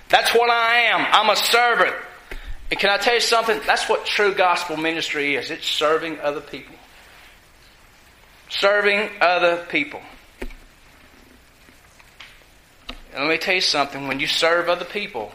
That's 0.10 0.34
what 0.34 0.50
I 0.50 0.84
am. 0.84 1.06
I'm 1.12 1.30
a 1.30 1.36
servant. 1.36 1.96
And 2.72 2.80
can 2.80 2.89
I 2.89 2.98
tell 2.98 3.16
you 3.16 3.20
something? 3.20 3.60
That's 3.66 3.89
what 3.89 4.06
true 4.06 4.34
gospel 4.34 4.77
ministry 4.77 5.36
is. 5.36 5.51
It's 5.51 5.68
serving 5.68 6.20
other 6.22 6.42
people. 6.42 6.75
Serving 8.50 9.10
other 9.20 9.66
people. 9.70 10.01
And 13.13 13.25
let 13.25 13.30
me 13.30 13.38
tell 13.38 13.56
you 13.56 13.62
something. 13.62 14.08
When 14.08 14.20
you 14.20 14.27
serve 14.27 14.70
other 14.70 14.86
people, 14.86 15.32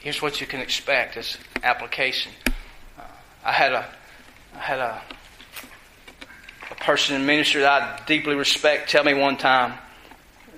here's 0.00 0.22
what 0.22 0.40
you 0.40 0.46
can 0.46 0.60
expect 0.60 1.16
as 1.16 1.36
application. 1.62 2.32
Uh, 2.98 3.02
I 3.44 3.52
had 3.52 3.72
a, 3.72 3.86
I 4.54 4.58
had 4.58 4.78
a, 4.78 5.02
a 6.70 6.74
person 6.76 7.16
in 7.16 7.26
ministry 7.26 7.62
that 7.62 7.82
I 7.82 8.04
deeply 8.06 8.34
respect 8.34 8.90
tell 8.90 9.04
me 9.04 9.14
one 9.14 9.36
time, 9.36 9.74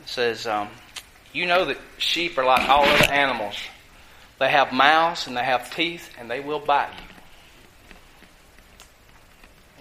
says, 0.07 0.47
um, 0.47 0.69
you 1.33 1.47
know 1.47 1.65
that 1.67 1.79
sheep 1.99 2.39
are 2.39 2.45
like 2.45 2.69
all 2.69 2.85
other 2.85 3.13
animals. 3.13 3.57
They 4.39 4.51
have 4.51 4.73
mouths 4.73 5.27
and 5.27 5.37
they 5.37 5.45
have 5.45 5.75
teeth 5.75 6.11
and 6.19 6.31
they 6.31 6.41
will 6.41 6.61
bite 6.61 6.91
you. 6.93 7.05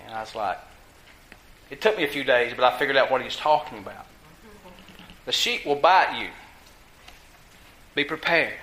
And 0.05 0.13
I 0.13 0.21
was 0.21 0.33
like, 0.35 0.57
it 1.69 1.81
took 1.81 1.97
me 1.97 2.03
a 2.03 2.07
few 2.07 2.23
days, 2.23 2.53
but 2.55 2.63
I 2.63 2.77
figured 2.77 2.97
out 2.97 3.11
what 3.11 3.21
he 3.21 3.25
was 3.25 3.35
talking 3.35 3.77
about. 3.79 4.05
The 5.25 5.31
sheep 5.31 5.65
will 5.65 5.75
bite 5.75 6.19
you. 6.19 6.29
Be 7.93 8.03
prepared. 8.03 8.53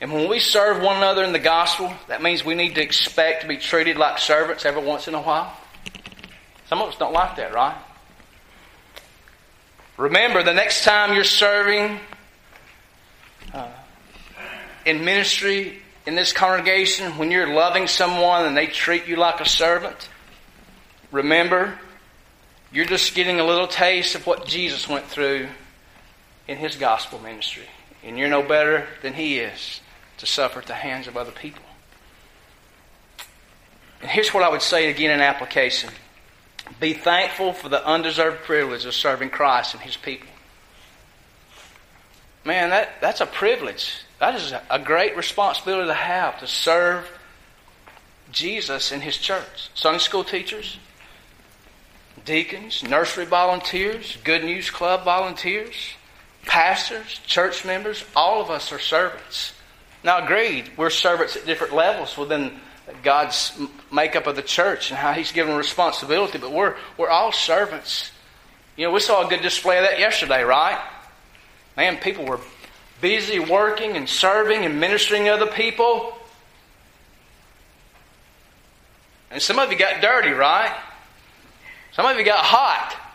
And 0.00 0.12
when 0.12 0.28
we 0.28 0.38
serve 0.38 0.80
one 0.80 0.96
another 0.96 1.24
in 1.24 1.32
the 1.32 1.40
gospel, 1.40 1.92
that 2.06 2.22
means 2.22 2.44
we 2.44 2.54
need 2.54 2.76
to 2.76 2.82
expect 2.82 3.42
to 3.42 3.48
be 3.48 3.56
treated 3.56 3.96
like 3.96 4.18
servants 4.18 4.64
every 4.64 4.82
once 4.82 5.08
in 5.08 5.14
a 5.14 5.20
while. 5.20 5.52
Some 6.68 6.80
of 6.80 6.88
us 6.88 6.96
don't 6.96 7.12
like 7.12 7.36
that, 7.36 7.52
right? 7.52 7.76
Remember, 9.96 10.44
the 10.44 10.54
next 10.54 10.84
time 10.84 11.14
you're 11.14 11.24
serving 11.24 11.98
uh, 13.52 13.68
in 14.84 15.04
ministry 15.04 15.82
in 16.06 16.14
this 16.14 16.32
congregation, 16.32 17.18
when 17.18 17.32
you're 17.32 17.52
loving 17.52 17.88
someone 17.88 18.46
and 18.46 18.56
they 18.56 18.66
treat 18.66 19.08
you 19.08 19.16
like 19.16 19.40
a 19.40 19.48
servant, 19.48 20.08
remember, 21.10 21.76
you're 22.72 22.84
just 22.84 23.14
getting 23.16 23.40
a 23.40 23.44
little 23.44 23.66
taste 23.66 24.14
of 24.14 24.26
what 24.26 24.46
Jesus 24.46 24.88
went 24.88 25.06
through 25.06 25.48
in 26.46 26.56
his 26.56 26.76
gospel 26.76 27.18
ministry. 27.18 27.66
And 28.04 28.16
you're 28.16 28.28
no 28.28 28.42
better 28.42 28.86
than 29.02 29.14
he 29.14 29.40
is 29.40 29.80
to 30.18 30.26
suffer 30.26 30.60
at 30.60 30.66
the 30.66 30.74
hands 30.74 31.06
of 31.06 31.16
other 31.16 31.30
people. 31.30 31.62
And 34.00 34.10
here's 34.10 34.32
what 34.32 34.42
I 34.42 34.48
would 34.48 34.62
say 34.62 34.90
again 34.90 35.10
in 35.10 35.20
application 35.20 35.90
be 36.80 36.92
thankful 36.92 37.52
for 37.52 37.68
the 37.68 37.84
undeserved 37.84 38.44
privilege 38.44 38.84
of 38.84 38.94
serving 38.94 39.30
Christ 39.30 39.74
and 39.74 39.82
his 39.82 39.96
people. 39.96 40.28
Man, 42.44 42.70
that, 42.70 43.00
that's 43.00 43.20
a 43.20 43.26
privilege. 43.26 44.02
That 44.20 44.34
is 44.34 44.52
a 44.70 44.78
great 44.78 45.16
responsibility 45.16 45.88
to 45.88 45.94
have 45.94 46.40
to 46.40 46.46
serve 46.46 47.10
Jesus 48.30 48.92
and 48.92 49.02
his 49.02 49.16
church. 49.16 49.70
Sunday 49.74 49.98
school 49.98 50.24
teachers, 50.24 50.78
deacons, 52.24 52.82
nursery 52.82 53.24
volunteers, 53.24 54.18
Good 54.24 54.44
News 54.44 54.70
Club 54.70 55.04
volunteers, 55.04 55.74
pastors, 56.44 57.20
church 57.26 57.64
members, 57.64 58.04
all 58.14 58.40
of 58.40 58.50
us 58.50 58.72
are 58.72 58.78
servants. 58.78 59.52
Now, 60.04 60.24
agreed, 60.24 60.70
we're 60.76 60.90
servants 60.90 61.36
at 61.36 61.46
different 61.46 61.74
levels 61.74 62.16
within 62.16 62.52
God's 63.02 63.58
makeup 63.92 64.26
of 64.26 64.36
the 64.36 64.42
church 64.42 64.90
and 64.90 64.98
how 64.98 65.12
He's 65.12 65.32
given 65.32 65.56
responsibility, 65.56 66.38
but 66.38 66.52
we're, 66.52 66.76
we're 66.96 67.10
all 67.10 67.32
servants. 67.32 68.10
You 68.76 68.86
know, 68.86 68.92
we 68.92 69.00
saw 69.00 69.26
a 69.26 69.28
good 69.28 69.42
display 69.42 69.78
of 69.78 69.84
that 69.84 69.98
yesterday, 69.98 70.42
right? 70.42 70.80
Man, 71.76 71.96
people 71.96 72.24
were 72.24 72.40
busy 73.00 73.38
working 73.38 73.96
and 73.96 74.08
serving 74.08 74.64
and 74.64 74.80
ministering 74.80 75.24
to 75.24 75.30
other 75.30 75.46
people. 75.46 76.16
And 79.30 79.42
some 79.42 79.58
of 79.58 79.70
you 79.70 79.78
got 79.78 80.00
dirty, 80.00 80.30
right? 80.30 80.74
Some 81.92 82.06
of 82.06 82.16
you 82.16 82.24
got 82.24 82.44
hot. 82.44 83.07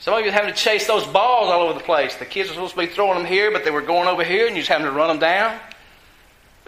Some 0.00 0.14
of 0.14 0.24
you 0.24 0.30
having 0.30 0.52
to 0.52 0.58
chase 0.58 0.86
those 0.86 1.06
balls 1.06 1.50
all 1.50 1.68
over 1.68 1.74
the 1.74 1.84
place. 1.84 2.16
The 2.16 2.24
kids 2.24 2.48
were 2.48 2.54
supposed 2.54 2.74
to 2.74 2.80
be 2.80 2.86
throwing 2.86 3.18
them 3.18 3.26
here, 3.26 3.50
but 3.50 3.64
they 3.64 3.70
were 3.70 3.82
going 3.82 4.08
over 4.08 4.24
here, 4.24 4.46
and 4.46 4.56
you 4.56 4.62
just 4.62 4.70
having 4.70 4.86
to 4.86 4.92
run 4.92 5.08
them 5.08 5.18
down. 5.18 5.60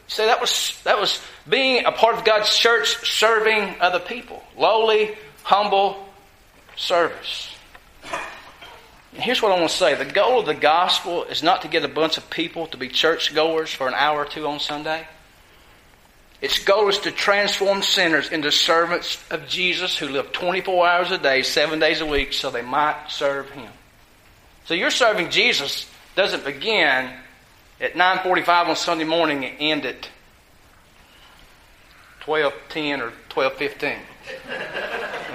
So 0.07 0.27
that 0.27 0.41
was 0.41 0.79
that 0.85 1.01
was 1.01 1.23
being 1.49 1.87
a 1.87 1.93
part 1.93 2.17
of 2.17 2.25
God's 2.25 2.55
church, 2.55 3.11
serving 3.11 3.77
other 3.81 4.01
people, 4.01 4.43
lowly, 4.59 5.17
humble 5.43 6.07
service. 6.77 7.55
And 9.15 9.23
here's 9.23 9.41
what 9.41 9.53
I 9.53 9.59
want 9.59 9.71
to 9.71 9.77
say: 9.77 9.95
the 9.95 10.05
goal 10.05 10.41
of 10.41 10.47
the 10.47 10.55
gospel 10.55 11.25
is 11.25 11.43
not 11.43 11.63
to 11.63 11.69
get 11.69 11.85
a 11.87 11.89
bunch 11.89 12.19
of 12.19 12.29
people 12.29 12.67
to 12.67 12.77
be 12.77 12.89
church 12.89 13.35
goers 13.35 13.73
for 13.73 13.89
an 13.89 13.95
hour 13.95 14.19
or 14.19 14.27
two 14.27 14.47
on 14.47 14.61
Sunday. 14.61 15.07
Its 16.43 16.59
goal 16.59 16.89
is 16.89 16.99
to 16.99 17.13
transform 17.13 17.83
sinners 17.83 18.29
into 18.29 18.51
servants 18.51 19.23
of 19.31 19.47
Jesus 19.47 19.97
who 19.97 20.09
live 20.09 20.33
24 20.33 20.89
hours 20.89 21.11
a 21.13 21.19
day, 21.19 21.43
seven 21.43 21.79
days 21.79 22.01
a 22.01 22.07
week, 22.07 22.33
so 22.33 22.51
they 22.51 22.63
might 22.63 23.07
serve 23.09 23.49
Him. 23.51 23.71
So 24.65 24.75
your 24.75 24.91
serving 24.91 25.31
Jesus 25.31 25.89
doesn't 26.17 26.45
begin 26.45 27.13
at 27.81 27.95
9:45 27.95 28.69
on 28.69 28.77
Sunday 28.77 29.05
morning 29.05 29.45
and 29.45 29.57
end 29.61 29.87
at 29.87 30.09
12:10 32.23 33.01
or 33.01 33.13
12:15. 33.29 34.01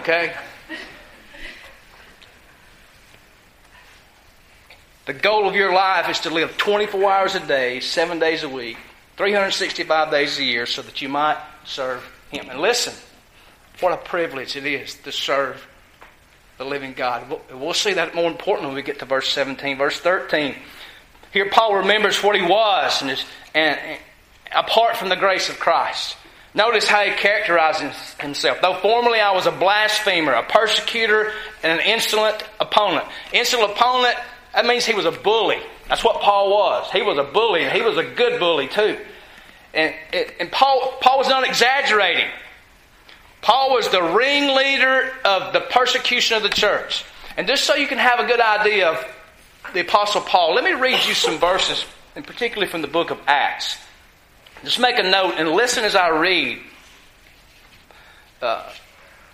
Okay? 0.01 0.35
The 5.05 5.13
goal 5.13 5.47
of 5.47 5.55
your 5.55 5.71
life 5.71 6.09
is 6.09 6.19
to 6.21 6.29
live 6.29 6.57
24 6.57 7.09
hours 7.09 7.35
a 7.35 7.39
day, 7.39 7.79
7 7.79 8.19
days 8.19 8.43
a 8.43 8.49
week, 8.49 8.77
365 9.17 10.11
days 10.11 10.39
a 10.39 10.43
year 10.43 10.65
so 10.65 10.81
that 10.83 11.01
you 11.01 11.09
might 11.09 11.37
serve 11.65 12.03
Him. 12.31 12.49
And 12.49 12.59
listen, 12.59 12.93
what 13.79 13.91
a 13.91 13.97
privilege 13.97 14.55
it 14.55 14.65
is 14.65 14.95
to 14.95 15.11
serve 15.11 15.67
the 16.57 16.65
living 16.65 16.93
God. 16.93 17.39
We'll 17.51 17.73
see 17.73 17.93
that 17.93 18.15
more 18.15 18.29
important 18.29 18.67
when 18.67 18.75
we 18.75 18.81
get 18.81 18.99
to 18.99 19.05
verse 19.05 19.27
17. 19.29 19.77
Verse 19.77 19.99
13. 19.99 20.55
Here, 21.31 21.49
Paul 21.49 21.75
remembers 21.75 22.23
what 22.23 22.35
he 22.35 22.41
was 22.41 23.01
and, 23.01 23.11
is, 23.11 23.23
and, 23.53 23.79
and 23.79 23.99
apart 24.55 24.97
from 24.97 25.09
the 25.09 25.15
grace 25.15 25.49
of 25.49 25.59
Christ. 25.59 26.15
Notice 26.53 26.87
how 26.87 27.03
he 27.03 27.11
characterizes 27.11 27.95
himself. 28.19 28.59
Though 28.61 28.79
formerly 28.81 29.19
I 29.19 29.31
was 29.31 29.45
a 29.45 29.51
blasphemer, 29.51 30.33
a 30.33 30.43
persecutor, 30.43 31.31
and 31.61 31.79
an 31.79 31.85
insolent 31.85 32.43
opponent. 32.59 33.05
Insolent 33.31 33.73
opponent, 33.73 34.15
that 34.53 34.65
means 34.65 34.85
he 34.85 34.95
was 34.95 35.05
a 35.05 35.11
bully. 35.11 35.59
That's 35.87 36.03
what 36.03 36.21
Paul 36.21 36.49
was. 36.51 36.91
He 36.91 37.01
was 37.01 37.17
a 37.17 37.23
bully, 37.23 37.63
and 37.63 37.71
he 37.71 37.81
was 37.81 37.97
a 37.97 38.03
good 38.03 38.39
bully 38.39 38.67
too. 38.67 38.97
And, 39.73 39.93
and 40.39 40.51
Paul, 40.51 40.97
Paul 41.01 41.19
was 41.19 41.29
not 41.29 41.47
exaggerating. 41.47 42.29
Paul 43.41 43.73
was 43.73 43.89
the 43.89 44.01
ringleader 44.01 45.11
of 45.23 45.53
the 45.53 45.61
persecution 45.61 46.37
of 46.37 46.43
the 46.43 46.49
church. 46.49 47.05
And 47.37 47.47
just 47.47 47.63
so 47.63 47.75
you 47.75 47.87
can 47.87 47.99
have 47.99 48.19
a 48.19 48.25
good 48.25 48.41
idea 48.41 48.89
of 48.89 49.05
the 49.73 49.81
Apostle 49.81 50.21
Paul, 50.21 50.55
let 50.55 50.63
me 50.63 50.73
read 50.73 51.05
you 51.05 51.13
some 51.13 51.37
verses, 51.37 51.85
and 52.15 52.25
particularly 52.25 52.69
from 52.69 52.81
the 52.81 52.87
book 52.87 53.11
of 53.11 53.19
Acts. 53.27 53.77
Just 54.63 54.79
make 54.79 54.97
a 54.97 55.03
note 55.03 55.35
and 55.37 55.51
listen 55.51 55.83
as 55.83 55.95
I 55.95 56.09
read. 56.09 56.59
Uh, 58.41 58.69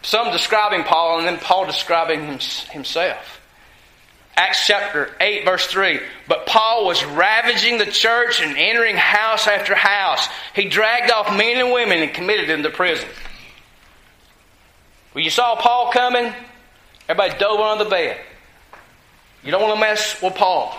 some 0.02 0.32
describing 0.32 0.84
Paul, 0.84 1.20
and 1.20 1.28
then 1.28 1.38
Paul 1.38 1.66
describing 1.66 2.40
himself. 2.72 3.40
Acts 4.36 4.66
chapter 4.66 5.12
8, 5.20 5.46
verse 5.46 5.68
3. 5.68 6.00
But 6.28 6.48
Paul 6.48 6.86
was 6.86 7.04
ravaging 7.06 7.78
the 7.78 7.86
church 7.86 8.42
and 8.42 8.58
entering 8.58 8.96
house 8.96 9.48
after 9.48 9.76
house. 9.76 10.28
He 10.56 10.66
dragged 10.66 11.12
off 11.12 11.36
men 11.38 11.58
and 11.58 11.72
women 11.72 12.02
and 12.02 12.14
committed 12.14 12.50
them 12.50 12.64
to 12.64 12.72
prison. 12.72 13.08
When 15.12 15.24
you 15.24 15.30
saw 15.30 15.56
Paul 15.56 15.92
coming, 15.92 16.34
everybody 17.08 17.38
dove 17.38 17.60
under 17.60 17.84
the 17.84 17.90
bed. 17.90 18.20
You 19.44 19.52
don't 19.52 19.62
want 19.62 19.76
to 19.76 19.80
mess 19.80 20.20
with 20.22 20.34
Paul. 20.34 20.76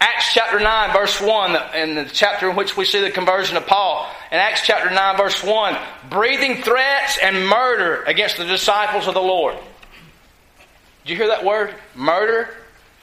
Acts 0.00 0.32
chapter 0.32 0.60
9, 0.60 0.92
verse 0.92 1.20
1, 1.20 1.74
in 1.74 1.94
the 1.96 2.04
chapter 2.04 2.48
in 2.48 2.54
which 2.54 2.76
we 2.76 2.84
see 2.84 3.00
the 3.00 3.10
conversion 3.10 3.56
of 3.56 3.66
Paul. 3.66 4.08
In 4.30 4.38
Acts 4.38 4.62
chapter 4.64 4.90
9, 4.90 5.16
verse 5.16 5.42
1, 5.42 5.76
breathing 6.08 6.62
threats 6.62 7.18
and 7.20 7.48
murder 7.48 8.04
against 8.04 8.36
the 8.36 8.44
disciples 8.44 9.08
of 9.08 9.14
the 9.14 9.20
Lord. 9.20 9.56
Did 11.04 11.10
you 11.10 11.16
hear 11.16 11.28
that 11.28 11.44
word? 11.44 11.74
Murder? 11.96 12.54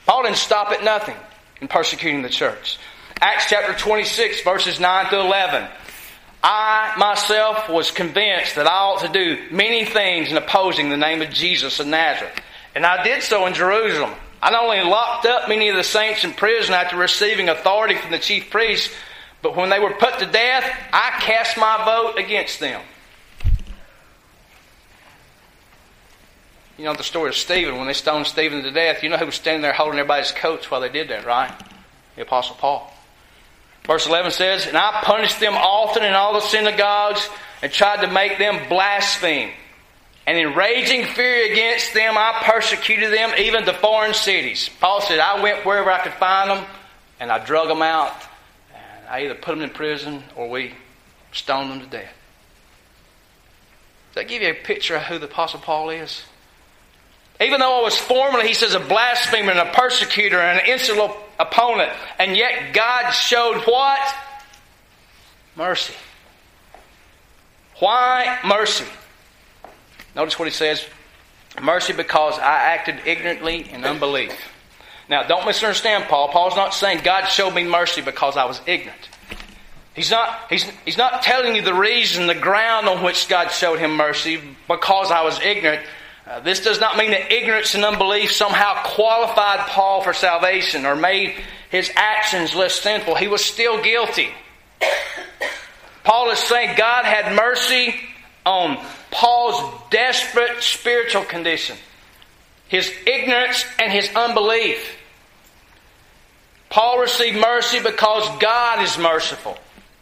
Paul 0.06 0.24
didn't 0.24 0.38
stop 0.38 0.72
at 0.72 0.84
nothing 0.84 1.16
in 1.62 1.68
persecuting 1.68 2.22
the 2.22 2.30
church. 2.30 2.78
Acts 3.22 3.46
chapter 3.50 3.74
26, 3.74 4.42
verses 4.42 4.80
9 4.80 5.10
to 5.10 5.20
11. 5.20 5.68
I 6.44 6.94
myself 6.98 7.70
was 7.70 7.90
convinced 7.90 8.56
that 8.56 8.68
I 8.68 8.76
ought 8.76 9.02
to 9.02 9.12
do 9.12 9.38
many 9.52 9.84
things 9.84 10.30
in 10.30 10.38
opposing 10.38 10.90
the 10.90 10.98
name 10.98 11.22
of 11.24 11.32
Jesus 11.32 11.80
of 11.80 11.88
Nazareth. 11.88 12.40
And 12.76 12.86
I 12.86 13.04
did 13.04 13.24
so 13.24 13.48
in 13.48 13.54
Jerusalem. 13.54 14.14
I 14.44 14.52
not 14.52 14.64
only 14.64 14.82
locked 14.82 15.26
up 15.26 15.50
many 15.50 15.70
of 15.70 15.76
the 15.76 15.84
saints 15.84 16.24
in 16.24 16.34
prison 16.34 16.76
after 16.76 16.98
receiving 16.98 17.50
authority 17.50 17.96
from 17.96 18.12
the 18.12 18.20
chief 18.20 18.52
priests, 18.52 18.94
but 19.42 19.56
when 19.56 19.70
they 19.70 19.80
were 19.80 19.94
put 19.94 20.20
to 20.20 20.26
death, 20.28 20.66
I 20.94 21.20
cast 21.22 21.58
my 21.58 21.84
vote 21.84 22.20
against 22.20 22.60
them. 22.60 22.82
You 26.78 26.84
know 26.84 26.94
the 26.94 27.04
story 27.04 27.30
of 27.30 27.36
Stephen, 27.36 27.78
when 27.78 27.88
they 27.88 27.94
stoned 27.94 28.28
Stephen 28.28 28.62
to 28.64 28.72
death, 28.72 29.02
you 29.02 29.10
know 29.10 29.18
who 29.18 29.28
was 29.28 29.36
standing 29.36 29.62
there 29.62 29.74
holding 29.74 30.00
everybody's 30.00 30.32
coats 30.32 30.70
while 30.70 30.82
they 30.82 30.90
did 30.90 31.08
that, 31.10 31.26
right? 31.26 31.54
The 32.16 32.24
Apostle 32.24 32.56
Paul. 32.56 32.92
Verse 33.86 34.08
11 34.08 34.32
says, 34.32 34.66
And 34.66 34.76
I 34.76 35.02
punished 35.04 35.40
them 35.40 35.54
often 35.54 36.04
in 36.04 36.14
all 36.14 36.34
the 36.34 36.42
synagogues 36.42 37.30
and 37.62 37.72
tried 37.72 38.06
to 38.06 38.12
make 38.12 38.38
them 38.38 38.68
blaspheme. 38.68 39.52
And 40.28 40.38
in 40.38 40.56
raging 40.56 41.06
fury 41.06 41.52
against 41.52 41.94
them, 41.94 42.16
I 42.18 42.42
persecuted 42.44 43.14
them 43.14 43.32
even 43.38 43.64
to 43.66 43.74
foreign 43.74 44.14
cities. 44.14 44.70
Paul 44.82 45.02
said, 45.02 45.20
I 45.20 45.42
went 45.42 45.66
wherever 45.66 45.92
I 45.92 46.02
could 46.02 46.14
find 46.14 46.50
them 46.50 46.66
and 47.20 47.32
I 47.32 47.46
drug 47.46 47.68
them 47.68 47.84
out. 47.84 48.16
And 48.74 49.08
I 49.08 49.26
either 49.26 49.36
put 49.36 49.52
them 49.52 49.62
in 49.62 49.70
prison 49.70 50.24
or 50.36 50.50
we 50.50 50.74
stoned 51.32 51.72
them 51.72 51.80
to 51.82 51.86
death. 51.86 52.14
Does 54.14 54.24
that 54.24 54.28
give 54.28 54.42
you 54.42 54.50
a 54.50 54.54
picture 54.54 54.96
of 54.96 55.04
who 55.04 55.20
the 55.20 55.26
Apostle 55.26 55.60
Paul 55.60 55.92
is? 55.92 56.24
Even 57.42 57.60
though 57.60 57.80
I 57.80 57.84
was 57.84 57.98
formerly, 57.98 58.48
he 58.48 58.54
says, 58.54 58.76
a 58.76 58.80
blasphemer 58.80 59.52
and 59.52 59.60
a 59.60 59.72
persecutor 59.74 60.40
and 60.40 60.60
an 60.60 60.66
insolent 60.68 61.14
opponent, 61.38 61.92
and 62.18 62.36
yet 62.36 62.74
God 62.74 63.12
showed 63.12 63.64
what? 63.66 64.00
Mercy. 65.56 65.94
Why 67.80 68.40
mercy? 68.46 68.86
Notice 70.16 70.40
what 70.40 70.48
he 70.48 70.54
says 70.54 70.86
mercy 71.62 71.94
because 71.94 72.38
I 72.38 72.74
acted 72.74 73.02
ignorantly 73.06 73.70
in 73.70 73.84
unbelief. 73.84 74.34
Now, 75.10 75.24
don't 75.24 75.46
misunderstand 75.46 76.06
Paul. 76.06 76.30
Paul's 76.30 76.56
not 76.56 76.74
saying 76.74 77.02
God 77.04 77.28
showed 77.28 77.54
me 77.54 77.64
mercy 77.64 78.02
because 78.02 78.38
I 78.38 78.46
was 78.46 78.60
ignorant. 78.66 79.10
He's 79.94 80.12
not, 80.12 80.50
he's, 80.50 80.64
he's 80.84 80.98
not 80.98 81.22
telling 81.22 81.56
you 81.56 81.62
the 81.62 81.74
reason, 81.74 82.28
the 82.28 82.36
ground 82.36 82.88
on 82.88 83.04
which 83.04 83.30
God 83.30 83.50
showed 83.50 83.80
him 83.80 83.96
mercy 83.96 84.42
because 84.68 85.12
I 85.12 85.24
was 85.24 85.40
ignorant. 85.40 85.86
Uh, 86.28 86.40
this 86.40 86.62
does 86.62 86.80
not 86.80 86.98
mean 86.98 87.12
that 87.12 87.32
ignorance 87.32 87.76
and 87.76 87.86
unbelief 87.86 88.32
somehow 88.32 88.82
qualified 88.84 89.60
Paul 89.68 90.02
for 90.02 90.14
salvation 90.14 90.86
or 90.86 90.96
made 90.96 91.36
his 91.70 91.92
actions 91.96 92.56
less 92.56 92.74
sinful. 92.74 93.16
He 93.16 93.28
was 93.28 93.46
still 93.46 93.82
guilty. 93.82 94.30
Paul 96.04 96.32
is 96.32 96.40
saying 96.40 96.76
God 96.78 97.06
had 97.06 97.36
mercy 97.36 97.96
on 98.46 98.84
Paul's 99.12 99.82
desperate 99.92 100.62
spiritual 100.62 101.24
condition, 101.24 101.78
his 102.68 102.92
ignorance 103.06 103.66
and 103.80 103.92
his 103.92 104.10
unbelief. 104.16 104.98
Paul 106.70 107.00
received 107.00 107.38
mercy 107.38 107.80
because 107.80 108.28
God 108.40 108.82
is 108.84 108.98
merciful. 108.98 109.58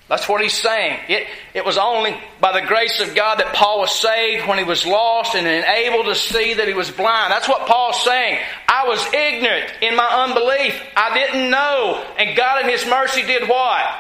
That's 0.10 0.28
what 0.28 0.42
he's 0.42 0.54
saying. 0.54 1.00
It, 1.08 1.28
it 1.54 1.66
was 1.66 1.78
only 1.78 2.16
by 2.42 2.60
the 2.60 2.68
grace 2.68 3.00
of 3.00 3.16
God 3.16 3.40
that 3.40 3.54
Paul 3.54 3.80
was 3.80 3.92
saved 3.92 4.48
when 4.48 4.58
he 4.58 4.64
was 4.64 4.86
lost 4.86 5.34
and 5.34 5.48
unable 5.48 6.04
to 6.04 6.16
see 6.16 6.56
that 6.56 6.68
he 6.68 6.74
was 6.74 6.92
blind. 6.92 7.32
That's 7.32 7.48
what 7.48 7.68
Paul's 7.68 8.04
saying. 8.04 8.40
I 8.68 8.88
was 8.88 9.02
ignorant 9.14 9.72
in 9.82 9.96
my 9.96 10.06
unbelief. 10.06 10.80
I 10.96 11.14
didn't 11.14 11.50
know. 11.50 12.06
And 12.18 12.36
God 12.36 12.64
in 12.64 12.70
his 12.70 12.86
mercy 12.86 13.24
did 13.24 13.48
what? 13.48 13.96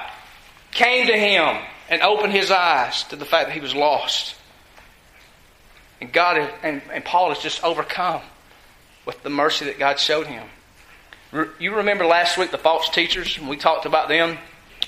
Came 0.71 1.07
to 1.07 1.17
him 1.17 1.57
and 1.89 2.01
opened 2.01 2.33
his 2.33 2.51
eyes 2.51 3.03
to 3.05 3.15
the 3.15 3.25
fact 3.25 3.47
that 3.47 3.53
he 3.53 3.61
was 3.61 3.73
lost. 3.73 4.35
And 6.01 6.11
God 6.11 6.37
and, 6.63 6.81
and 6.91 7.05
Paul 7.05 7.31
is 7.31 7.39
just 7.39 7.63
overcome 7.63 8.21
with 9.05 9.23
the 9.23 9.29
mercy 9.29 9.65
that 9.65 9.79
God 9.79 9.99
showed 9.99 10.27
him. 10.27 10.47
You 11.59 11.77
remember 11.77 12.05
last 12.05 12.37
week 12.37 12.51
the 12.51 12.57
false 12.57 12.89
teachers, 12.89 13.37
and 13.37 13.47
we 13.47 13.57
talked 13.57 13.85
about 13.85 14.09
them 14.09 14.37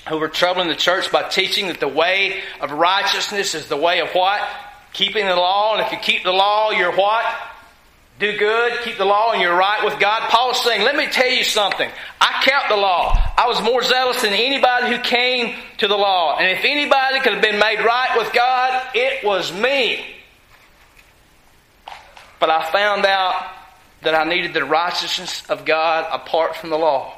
who 0.08 0.18
were 0.18 0.28
troubling 0.28 0.68
the 0.68 0.76
church 0.76 1.10
by 1.10 1.28
teaching 1.28 1.68
that 1.68 1.80
the 1.80 1.88
way 1.88 2.40
of 2.60 2.70
righteousness 2.70 3.54
is 3.54 3.68
the 3.68 3.76
way 3.76 4.00
of 4.00 4.10
what? 4.10 4.40
Keeping 4.92 5.26
the 5.26 5.34
law. 5.34 5.74
And 5.74 5.84
if 5.84 5.92
you 5.92 5.98
keep 5.98 6.22
the 6.22 6.32
law, 6.32 6.70
you're 6.70 6.94
what? 6.94 7.24
Do 8.18 8.38
good, 8.38 8.80
keep 8.82 8.96
the 8.96 9.04
law, 9.04 9.32
and 9.32 9.42
you're 9.42 9.56
right 9.56 9.84
with 9.84 10.00
God. 10.00 10.30
Paul's 10.30 10.62
saying, 10.64 10.82
let 10.82 10.96
me 10.96 11.06
tell 11.06 11.28
you 11.28 11.44
something. 11.44 11.90
I 12.18 12.42
count 12.44 12.68
the 12.70 12.76
law. 12.76 13.14
I 13.36 13.46
was 13.46 13.60
more 13.62 13.82
zealous 13.82 14.22
than 14.22 14.32
anybody 14.32 14.96
who 14.96 15.02
came 15.02 15.54
to 15.78 15.88
the 15.88 15.96
law. 15.96 16.38
And 16.38 16.50
if 16.50 16.64
anybody 16.64 17.20
could 17.20 17.34
have 17.34 17.42
been 17.42 17.58
made 17.58 17.84
right 17.84 18.16
with 18.16 18.32
God, 18.32 18.88
it 18.94 19.22
was 19.22 19.52
me. 19.52 20.06
But 22.40 22.48
I 22.48 22.70
found 22.70 23.04
out 23.04 23.50
that 24.02 24.14
I 24.14 24.24
needed 24.24 24.54
the 24.54 24.64
righteousness 24.64 25.42
of 25.50 25.66
God 25.66 26.06
apart 26.10 26.56
from 26.56 26.70
the 26.70 26.78
law. 26.78 27.15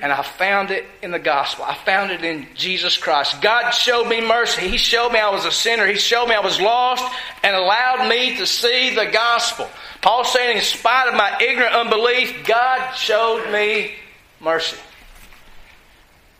And 0.00 0.12
I 0.12 0.22
found 0.22 0.70
it 0.70 0.84
in 1.02 1.10
the 1.10 1.18
gospel. 1.18 1.64
I 1.64 1.74
found 1.74 2.10
it 2.10 2.22
in 2.22 2.46
Jesus 2.54 2.96
Christ. 2.96 3.42
God 3.42 3.70
showed 3.70 4.08
me 4.08 4.20
mercy. 4.20 4.68
He 4.68 4.78
showed 4.78 5.10
me 5.12 5.18
I 5.18 5.30
was 5.30 5.44
a 5.44 5.50
sinner. 5.50 5.86
He 5.86 5.96
showed 5.96 6.28
me 6.28 6.34
I 6.34 6.40
was 6.40 6.60
lost 6.60 7.04
and 7.42 7.56
allowed 7.56 8.08
me 8.08 8.36
to 8.36 8.46
see 8.46 8.94
the 8.94 9.06
gospel. 9.06 9.68
Paul 10.00 10.24
saying, 10.24 10.56
in 10.56 10.62
spite 10.62 11.08
of 11.08 11.14
my 11.14 11.36
ignorant 11.40 11.74
unbelief, 11.74 12.46
God 12.46 12.94
showed 12.94 13.50
me 13.52 13.92
mercy. 14.40 14.76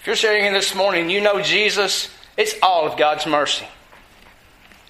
If 0.00 0.06
you're 0.06 0.16
sitting 0.16 0.42
here 0.42 0.52
this 0.52 0.74
morning, 0.74 1.10
you 1.10 1.20
know 1.20 1.42
Jesus, 1.42 2.08
it's 2.36 2.54
all 2.62 2.86
of 2.86 2.96
God's 2.96 3.26
mercy. 3.26 3.66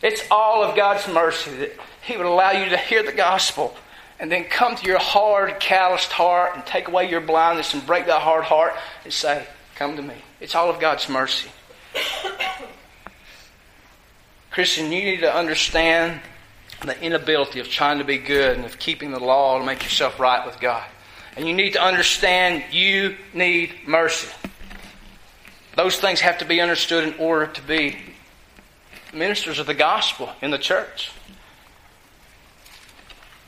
It's 0.03 0.23
all 0.31 0.63
of 0.63 0.77
God's 0.77 1.09
mercy 1.09 1.51
that 1.57 1.73
He 2.03 2.17
would 2.17 2.27
allow 2.27 2.53
you 2.53 2.69
to 2.69 2.77
hear 2.77 3.03
the 3.03 3.13
gospel 3.13 3.75
and 4.21 4.31
then 4.31 4.45
come 4.45 4.75
to 4.77 4.87
your 4.87 4.99
hard, 4.99 5.61
calloused 5.61 6.11
heart 6.11 6.57
and 6.57 6.67
take 6.67 6.89
away 6.89 7.09
your 7.09 7.21
blindness 7.21 7.75
and 7.75 7.87
break 7.87 8.07
that 8.07 8.23
hard 8.23 8.45
heart 8.45 8.75
and 9.05 9.13
say, 9.13 9.47
Come 9.77 9.95
to 9.95 10.03
me. 10.03 10.15
It's 10.41 10.57
all 10.57 10.71
of 10.71 10.81
God's 10.81 11.09
mercy. 11.09 11.49
Christian, 14.51 14.91
you 14.91 15.05
need 15.05 15.21
to 15.21 15.33
understand 15.33 16.21
the 16.85 17.01
inability 17.01 17.61
of 17.61 17.69
trying 17.69 17.99
to 17.99 18.05
be 18.05 18.19
good 18.19 18.57
and 18.57 18.67
of 18.67 18.79
keeping 18.81 19.13
the 19.13 19.21
law 19.21 19.57
to 19.59 19.65
make 19.65 19.85
yourself 19.85 20.19
right 20.19 20.45
with 20.45 20.59
God. 20.59 20.85
And 21.37 21.47
you 21.47 21.55
need 21.55 21.75
to 21.75 21.83
understand 21.83 22.65
you 22.73 23.17
need 23.33 23.73
mercy. 23.87 24.29
Those 25.77 25.97
things 25.97 26.21
have 26.21 26.39
to 26.39 26.45
be 26.45 26.61
understood 26.61 27.05
in 27.05 27.15
order 27.21 27.47
to 27.47 27.63
be 27.63 27.97
ministers 29.13 29.61
of 29.61 29.67
the 29.67 29.75
gospel 29.75 30.29
in 30.43 30.51
the 30.51 30.59
church. 30.59 31.13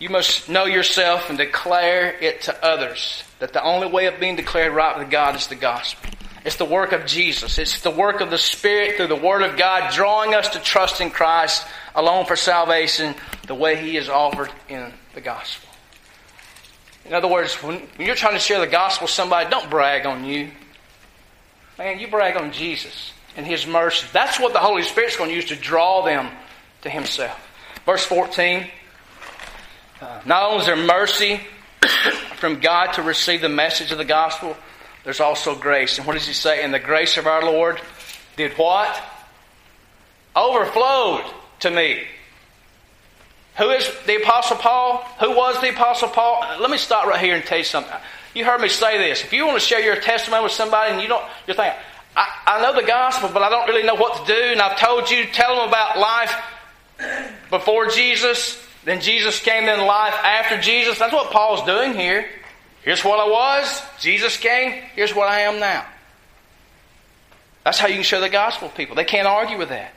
You 0.01 0.09
must 0.09 0.49
know 0.49 0.65
yourself 0.65 1.29
and 1.29 1.37
declare 1.37 2.17
it 2.23 2.41
to 2.43 2.65
others 2.65 3.23
that 3.39 3.53
the 3.53 3.63
only 3.63 3.87
way 3.87 4.07
of 4.07 4.19
being 4.19 4.35
declared 4.35 4.73
right 4.73 4.99
with 4.99 5.11
God 5.11 5.37
is 5.37 5.47
the 5.47 5.55
gospel. 5.55 6.11
It's 6.43 6.57
the 6.57 6.65
work 6.65 6.93
of 6.93 7.05
Jesus. 7.05 7.59
It's 7.59 7.83
the 7.83 7.91
work 7.91 8.23
of 8.23 8.31
the 8.31 8.39
Spirit 8.39 8.97
through 8.97 9.09
the 9.09 9.17
Word 9.17 9.43
of 9.43 9.59
God, 9.59 9.93
drawing 9.93 10.35
us 10.35 10.49
to 10.51 10.59
trust 10.59 11.03
in 11.03 11.11
Christ 11.11 11.67
alone 11.95 12.25
for 12.25 12.35
salvation, 12.35 13.15
the 13.47 13.55
way 13.55 13.77
He 13.77 13.99
is 13.99 14.09
offered 14.09 14.51
in 14.71 14.91
the 15.15 15.21
gospel. 15.21 15.69
In 17.05 17.13
other 17.13 17.29
words, 17.29 17.55
when 17.63 17.87
you're 17.99 18.15
trying 18.15 18.33
to 18.33 18.41
share 18.41 18.61
the 18.61 18.67
gospel 18.67 19.05
with 19.05 19.11
somebody, 19.11 19.51
don't 19.51 19.69
brag 19.69 20.07
on 20.07 20.25
you. 20.25 20.51
Man, 21.77 21.99
you 21.99 22.09
brag 22.09 22.39
on 22.39 22.53
Jesus 22.53 23.13
and 23.37 23.47
His 23.47 23.67
mercy. 23.67 24.07
That's 24.15 24.41
what 24.41 24.55
the 24.55 24.61
Holy 24.61 24.83
Spirit's 24.83 25.19
going 25.19 25.29
to 25.29 25.37
use 25.37 25.47
to 25.47 25.57
draw 25.57 26.03
them 26.03 26.31
to 26.83 26.89
Himself. 26.89 27.39
Verse 27.85 28.05
14. 28.07 28.67
Not 30.25 30.45
only 30.45 30.61
is 30.61 30.67
there 30.67 30.77
mercy 30.77 31.41
from 32.37 32.61
God 32.61 32.93
to 32.95 33.03
receive 33.03 33.41
the 33.41 33.49
message 33.49 33.93
of 33.93 33.99
the 33.99 34.05
gospel, 34.05 34.57
there's 35.05 35.21
also 35.21 35.55
grace. 35.55 35.99
And 35.99 36.07
what 36.07 36.15
does 36.15 36.27
He 36.27 36.33
say? 36.33 36.63
And 36.63 36.73
the 36.73 36.79
grace 36.79 37.17
of 37.17 37.27
our 37.27 37.45
Lord 37.45 37.81
did 38.37 38.53
what? 38.53 39.01
Overflowed 40.35 41.25
to 41.61 41.71
me. 41.71 42.03
Who 43.57 43.71
is 43.71 43.91
the 44.07 44.23
Apostle 44.23 44.57
Paul? 44.57 44.99
Who 45.21 45.37
was 45.37 45.61
the 45.61 45.71
Apostle 45.71 46.09
Paul? 46.09 46.41
Let 46.61 46.71
me 46.71 46.79
stop 46.79 47.07
right 47.07 47.21
here 47.21 47.35
and 47.35 47.45
tell 47.45 47.59
you 47.59 47.65
something. 47.65 47.95
You 48.35 48.45
heard 48.45 48.61
me 48.61 48.69
say 48.69 48.97
this. 48.97 49.25
If 49.25 49.33
you 49.33 49.47
want 49.47 49.61
to 49.61 49.67
share 49.67 49.81
your 49.81 49.97
testimony 49.97 50.45
with 50.45 50.53
somebody 50.53 50.93
and 50.93 51.03
you 51.03 51.09
don't, 51.09 51.25
you're 51.47 51.57
thinking, 51.57 51.79
I, 52.17 52.29
I 52.47 52.63
know 52.63 52.81
the 52.81 52.87
gospel, 52.87 53.29
but 53.33 53.43
I 53.43 53.51
don't 53.51 53.69
really 53.69 53.83
know 53.83 53.97
what 53.97 54.25
to 54.25 54.33
do, 54.33 54.41
and 54.41 54.61
I've 54.61 54.79
told 54.79 55.11
you, 55.11 55.27
tell 55.27 55.57
them 55.57 55.69
about 55.69 55.99
life 55.99 56.35
before 57.51 57.89
Jesus, 57.89 58.65
then 58.85 59.01
Jesus 59.01 59.41
came 59.41 59.65
in 59.65 59.81
life 59.81 60.15
after 60.15 60.61
Jesus. 60.61 60.99
That's 60.99 61.13
what 61.13 61.31
Paul's 61.31 61.65
doing 61.65 61.95
here. 61.95 62.27
Here's 62.83 63.05
what 63.05 63.19
I 63.19 63.29
was. 63.29 63.83
Jesus 63.99 64.37
came. 64.37 64.83
Here's 64.95 65.15
what 65.15 65.29
I 65.29 65.41
am 65.41 65.61
now. 65.61 65.85
That's 67.65 67.79
how 67.79 67.89
you 67.89 67.95
can 67.95 68.05
show 68.05 68.21
the 68.21 68.31
gospel 68.31 68.69
to 68.69 68.75
people. 68.75 68.97
They 68.97 69.05
can't 69.05 69.29
argue 69.29 69.59
with 69.59 69.69
that. 69.69 69.93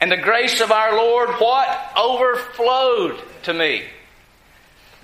And 0.00 0.12
the 0.12 0.18
grace 0.18 0.60
of 0.60 0.70
our 0.70 0.96
Lord, 0.96 1.30
what? 1.38 1.92
Overflowed 1.96 3.22
to 3.44 3.54
me. 3.54 3.84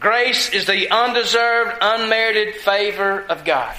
Grace 0.00 0.50
is 0.50 0.66
the 0.66 0.90
undeserved, 0.90 1.78
unmerited 1.80 2.56
favor 2.56 3.22
of 3.22 3.44
God. 3.44 3.74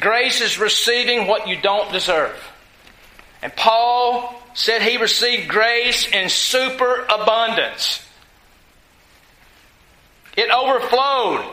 Grace 0.00 0.40
is 0.40 0.58
receiving 0.58 1.26
what 1.26 1.46
you 1.46 1.60
don't 1.60 1.92
deserve. 1.92 2.36
And 3.42 3.54
Paul 3.54 4.42
said 4.54 4.82
he 4.82 4.96
received 4.96 5.48
grace 5.48 6.06
in 6.08 6.28
superabundance. 6.28 8.00
It 10.36 10.50
overflowed. 10.50 11.44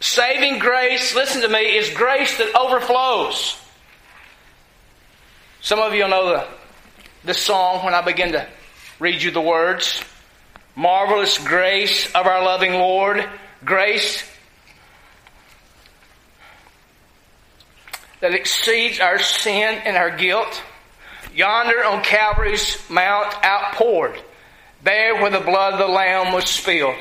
Saving 0.00 0.58
grace, 0.58 1.14
listen 1.14 1.40
to 1.42 1.48
me, 1.48 1.76
is 1.76 1.88
grace 1.90 2.36
that 2.36 2.54
overflows. 2.54 3.58
Some 5.62 5.80
of 5.80 5.94
you 5.94 6.06
know 6.06 6.28
the, 6.28 6.46
this 7.24 7.38
song 7.38 7.84
when 7.84 7.94
I 7.94 8.02
begin 8.02 8.32
to 8.32 8.46
read 8.98 9.22
you 9.22 9.30
the 9.30 9.40
words. 9.40 10.02
Marvelous 10.76 11.38
grace 11.38 12.06
of 12.14 12.26
our 12.26 12.44
loving 12.44 12.74
Lord, 12.74 13.26
grace 13.64 14.22
that 18.20 18.34
exceeds 18.34 19.00
our 19.00 19.18
sin 19.18 19.80
and 19.84 19.96
our 19.96 20.10
guilt. 20.10 20.62
Yonder 21.34 21.84
on 21.84 22.02
Calvary's 22.02 22.78
mount 22.88 23.34
outpoured, 23.44 24.20
there 24.82 25.16
where 25.16 25.30
the 25.30 25.40
blood 25.40 25.74
of 25.74 25.78
the 25.80 25.88
Lamb 25.88 26.32
was 26.32 26.48
spilled. 26.48 27.00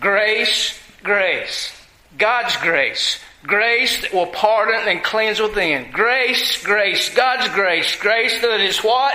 Grace, 0.00 0.78
grace, 1.02 1.72
God's 2.16 2.56
grace, 2.58 3.18
grace 3.42 4.02
that 4.02 4.12
will 4.12 4.26
pardon 4.26 4.88
and 4.88 5.02
cleanse 5.02 5.40
within. 5.40 5.90
Grace, 5.90 6.62
grace, 6.62 7.12
God's 7.14 7.48
grace, 7.54 7.96
grace 7.96 8.40
that 8.40 8.60
is 8.60 8.78
what? 8.78 9.14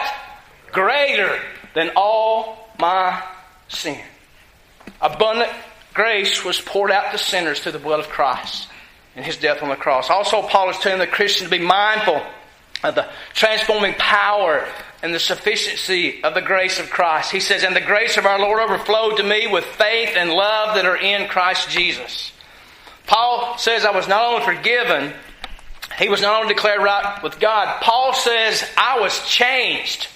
Greater 0.72 1.40
than 1.74 1.92
all 1.96 2.70
my 2.78 3.24
sin. 3.70 4.00
Abundant 5.02 5.52
grace 5.94 6.44
was 6.44 6.60
poured 6.60 6.92
out 6.92 7.12
to 7.12 7.18
sinners 7.18 7.60
through 7.60 7.72
the 7.74 7.80
blood 7.80 8.00
of 8.00 8.10
Christ 8.10 8.68
and 9.16 9.26
his 9.26 9.38
death 9.38 9.62
on 9.64 9.70
the 9.70 9.76
cross. 9.76 10.10
Also, 10.10 10.42
Paul 10.42 10.70
is 10.70 10.78
telling 10.78 11.00
the 11.00 11.08
Christian 11.08 11.46
to 11.46 11.52
be 11.52 11.64
mindful 11.64 12.22
of 12.84 12.96
the 12.96 13.08
transforming 13.34 13.94
power 13.96 14.68
and 15.04 15.14
the 15.14 15.20
sufficiency 15.20 16.24
of 16.24 16.34
the 16.34 16.42
grace 16.42 16.80
of 16.80 16.90
Christ. 16.90 17.32
He 17.32 17.40
says, 17.40 17.64
And 17.64 17.76
the 17.76 17.82
grace 17.82 18.18
of 18.18 18.26
our 18.26 18.40
Lord 18.40 18.62
overflowed 18.62 19.18
to 19.18 19.24
me 19.24 19.48
with 19.48 19.66
faith 19.66 20.12
and 20.16 20.32
love 20.32 20.76
that 20.76 20.86
are 20.86 20.98
in 20.98 21.28
Christ 21.28 21.70
Jesus. 21.70 22.32
Paul 23.08 23.58
says, 23.58 23.86
I 23.86 23.92
was 23.92 24.08
not 24.08 24.26
only 24.26 24.46
forgiven, 24.46 25.14
he 25.98 26.10
was 26.10 26.22
not 26.22 26.42
only 26.42 26.54
declared 26.54 26.82
right 26.82 27.22
with 27.24 27.40
God. 27.40 27.82
Paul 27.82 28.14
says, 28.14 28.64
I 28.78 29.00
was 29.00 29.28
changed. 29.28 30.08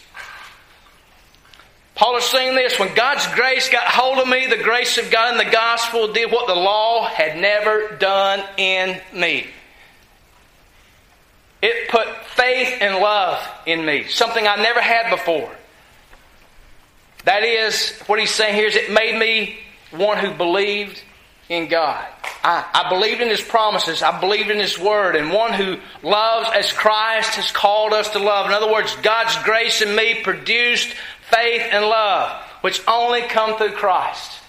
Paul 1.95 2.17
is 2.17 2.25
saying 2.25 2.55
this 2.55 2.77
when 2.77 2.93
God's 2.93 3.25
grace 3.35 3.69
got 3.69 3.85
hold 3.85 4.19
of 4.19 4.27
me, 4.27 4.47
the 4.47 4.61
grace 4.61 4.97
of 4.97 5.09
God 5.09 5.31
and 5.31 5.39
the 5.39 5.51
gospel 5.51 6.11
did 6.11 6.31
what 6.31 6.45
the 6.45 6.55
law 6.55 7.07
had 7.07 7.37
never 7.37 7.95
done 7.97 8.43
in 8.57 8.99
me. 9.13 9.47
It 11.65 11.89
put 11.89 12.07
faith 12.27 12.77
and 12.79 12.97
love 12.97 13.43
in 13.65 13.83
me, 13.83 14.03
something 14.03 14.45
I 14.45 14.55
never 14.57 14.79
had 14.79 15.09
before. 15.09 15.51
That 17.23 17.41
is, 17.41 17.91
what 18.05 18.19
he's 18.19 18.29
saying 18.29 18.53
here 18.53 18.67
is 18.67 18.75
it 18.75 18.91
made 18.91 19.17
me 19.19 19.57
one 19.89 20.19
who 20.19 20.31
believed 20.31 21.01
in 21.49 21.67
God. 21.67 22.05
I, 22.43 22.65
I 22.71 22.89
believed 22.89 23.19
in 23.19 23.29
His 23.29 23.41
promises. 23.41 24.03
I 24.03 24.19
believed 24.19 24.51
in 24.51 24.59
His 24.59 24.77
Word. 24.77 25.15
And 25.15 25.31
one 25.31 25.53
who 25.53 25.77
loves 26.03 26.51
as 26.53 26.71
Christ 26.71 27.33
has 27.33 27.51
called 27.51 27.93
us 27.93 28.09
to 28.09 28.19
love. 28.19 28.45
In 28.45 28.51
other 28.51 28.71
words, 28.71 28.95
God's 28.97 29.35
grace 29.43 29.81
in 29.81 29.95
me 29.95 30.21
produced 30.21 30.93
faith 31.31 31.63
and 31.71 31.83
love, 31.85 32.43
which 32.61 32.79
only 32.87 33.23
come 33.23 33.57
through 33.57 33.71
Christ. 33.71 34.39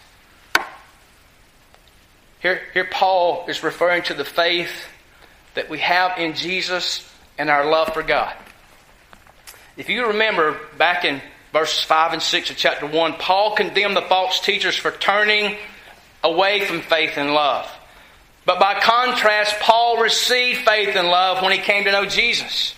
Here, 2.41 2.61
here 2.75 2.89
Paul 2.91 3.47
is 3.49 3.63
referring 3.63 4.03
to 4.03 4.15
the 4.15 4.27
faith 4.27 4.87
that 5.57 5.69
we 5.69 5.79
have 5.81 6.19
in 6.19 6.35
Jesus 6.35 7.07
and 7.37 7.51
our 7.51 7.69
love 7.69 7.92
for 7.92 8.03
God. 8.03 8.35
If 9.77 9.90
you 9.90 10.07
remember 10.07 10.59
back 10.79 11.05
in 11.05 11.21
verses 11.53 11.83
5 11.83 12.14
and 12.14 12.23
6 12.23 12.51
of 12.51 12.57
chapter 12.57 12.87
1, 12.87 13.14
Paul 13.14 13.57
condemned 13.57 13.97
the 13.97 14.03
false 14.03 14.40
teachers 14.40 14.77
for 14.77 14.90
turning 14.90 15.57
away 16.23 16.64
from 16.64 16.81
faith 16.81 17.19
and 17.19 17.35
love. 17.35 17.71
But 18.47 18.61
by 18.61 18.79
contrast, 18.81 19.59
Paul 19.61 20.01
received 20.01 20.61
faith 20.61 20.95
and 20.95 21.09
love 21.09 21.42
when 21.42 21.53
he 21.53 21.59
came 21.59 21.85
to 21.85 21.92
know 21.92 22.07
Jesus. 22.07 22.75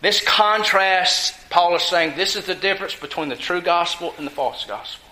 This 0.00 0.24
contrast, 0.24 1.34
Paul 1.50 1.74
is 1.74 1.82
saying, 1.82 2.16
this 2.16 2.36
is 2.36 2.46
the 2.46 2.54
difference 2.54 2.94
between 2.94 3.28
the 3.28 3.36
true 3.36 3.60
gospel 3.60 4.14
and 4.16 4.26
the 4.26 4.30
false 4.30 4.64
gospel. 4.64 5.04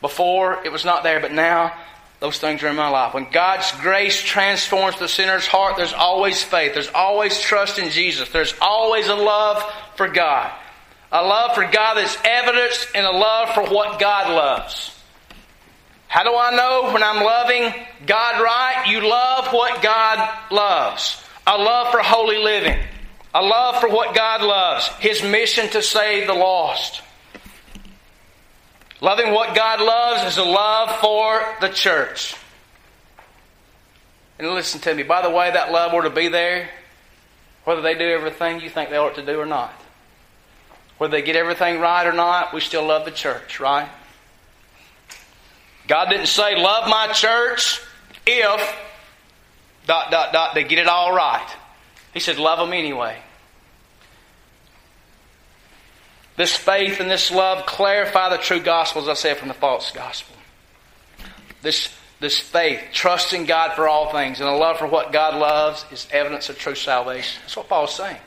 Before, 0.00 0.64
it 0.64 0.72
was 0.72 0.84
not 0.84 1.04
there, 1.04 1.20
but 1.20 1.32
now, 1.32 1.72
those 2.20 2.38
things 2.38 2.62
are 2.62 2.68
in 2.68 2.76
my 2.76 2.88
life. 2.88 3.14
When 3.14 3.30
God's 3.30 3.70
grace 3.80 4.20
transforms 4.20 4.98
the 4.98 5.08
sinner's 5.08 5.46
heart, 5.46 5.76
there's 5.76 5.92
always 5.92 6.42
faith. 6.42 6.74
There's 6.74 6.90
always 6.92 7.40
trust 7.40 7.78
in 7.78 7.90
Jesus. 7.90 8.28
There's 8.30 8.54
always 8.60 9.06
a 9.06 9.14
love 9.14 9.62
for 9.96 10.08
God. 10.08 10.52
A 11.12 11.22
love 11.22 11.54
for 11.54 11.62
God 11.62 11.94
that's 11.94 12.18
evidenced 12.24 12.88
in 12.94 13.04
a 13.04 13.10
love 13.10 13.54
for 13.54 13.72
what 13.72 14.00
God 14.00 14.30
loves. 14.30 14.94
How 16.08 16.24
do 16.24 16.34
I 16.34 16.56
know 16.56 16.92
when 16.92 17.02
I'm 17.02 17.22
loving 17.22 17.72
God 18.06 18.42
right? 18.42 18.86
You 18.88 19.08
love 19.08 19.52
what 19.52 19.80
God 19.82 20.36
loves. 20.50 21.22
A 21.46 21.56
love 21.56 21.92
for 21.92 22.00
holy 22.00 22.38
living. 22.38 22.78
A 23.34 23.42
love 23.42 23.80
for 23.80 23.88
what 23.88 24.14
God 24.14 24.42
loves. 24.42 24.88
His 24.98 25.22
mission 25.22 25.68
to 25.70 25.82
save 25.82 26.26
the 26.26 26.34
lost. 26.34 27.02
Loving 29.00 29.32
what 29.32 29.54
God 29.54 29.80
loves 29.80 30.32
is 30.32 30.38
a 30.38 30.44
love 30.44 31.00
for 31.00 31.40
the 31.60 31.68
church. 31.68 32.34
And 34.38 34.48
listen 34.48 34.80
to 34.80 34.94
me, 34.94 35.02
by 35.02 35.22
the 35.22 35.30
way, 35.30 35.50
that 35.50 35.72
love 35.72 35.92
were 35.92 36.02
to 36.02 36.10
be 36.10 36.28
there, 36.28 36.68
whether 37.64 37.80
they 37.80 37.94
do 37.94 38.08
everything 38.08 38.60
you 38.60 38.70
think 38.70 38.90
they 38.90 38.96
ought 38.96 39.14
to 39.16 39.24
do 39.24 39.38
or 39.38 39.46
not. 39.46 39.72
Whether 40.98 41.12
they 41.12 41.22
get 41.22 41.36
everything 41.36 41.80
right 41.80 42.06
or 42.06 42.12
not, 42.12 42.52
we 42.52 42.60
still 42.60 42.84
love 42.84 43.04
the 43.04 43.12
church, 43.12 43.60
right? 43.60 43.88
God 45.86 46.10
didn't 46.10 46.26
say, 46.26 46.60
love 46.60 46.88
my 46.88 47.12
church 47.12 47.80
if, 48.26 48.76
dot, 49.86 50.10
dot, 50.10 50.32
dot, 50.32 50.54
they 50.54 50.64
get 50.64 50.78
it 50.78 50.88
all 50.88 51.12
right. 51.12 51.48
He 52.12 52.20
said, 52.20 52.36
love 52.38 52.58
them 52.58 52.72
anyway. 52.72 53.16
This 56.38 56.54
faith 56.54 57.00
and 57.00 57.10
this 57.10 57.32
love 57.32 57.66
clarify 57.66 58.28
the 58.28 58.38
true 58.38 58.60
gospel, 58.60 59.02
as 59.02 59.08
I 59.08 59.14
said, 59.14 59.38
from 59.38 59.48
the 59.48 59.54
false 59.54 59.90
gospel. 59.90 60.36
This, 61.62 61.92
this 62.20 62.38
faith, 62.38 62.80
trusting 62.92 63.44
God 63.46 63.74
for 63.74 63.88
all 63.88 64.12
things, 64.12 64.38
and 64.38 64.48
a 64.48 64.52
love 64.52 64.78
for 64.78 64.86
what 64.86 65.12
God 65.12 65.36
loves 65.36 65.84
is 65.90 66.06
evidence 66.12 66.48
of 66.48 66.56
true 66.56 66.76
salvation. 66.76 67.40
That's 67.42 67.56
what 67.56 67.68
Paul's 67.68 67.92
saying. 67.92 68.18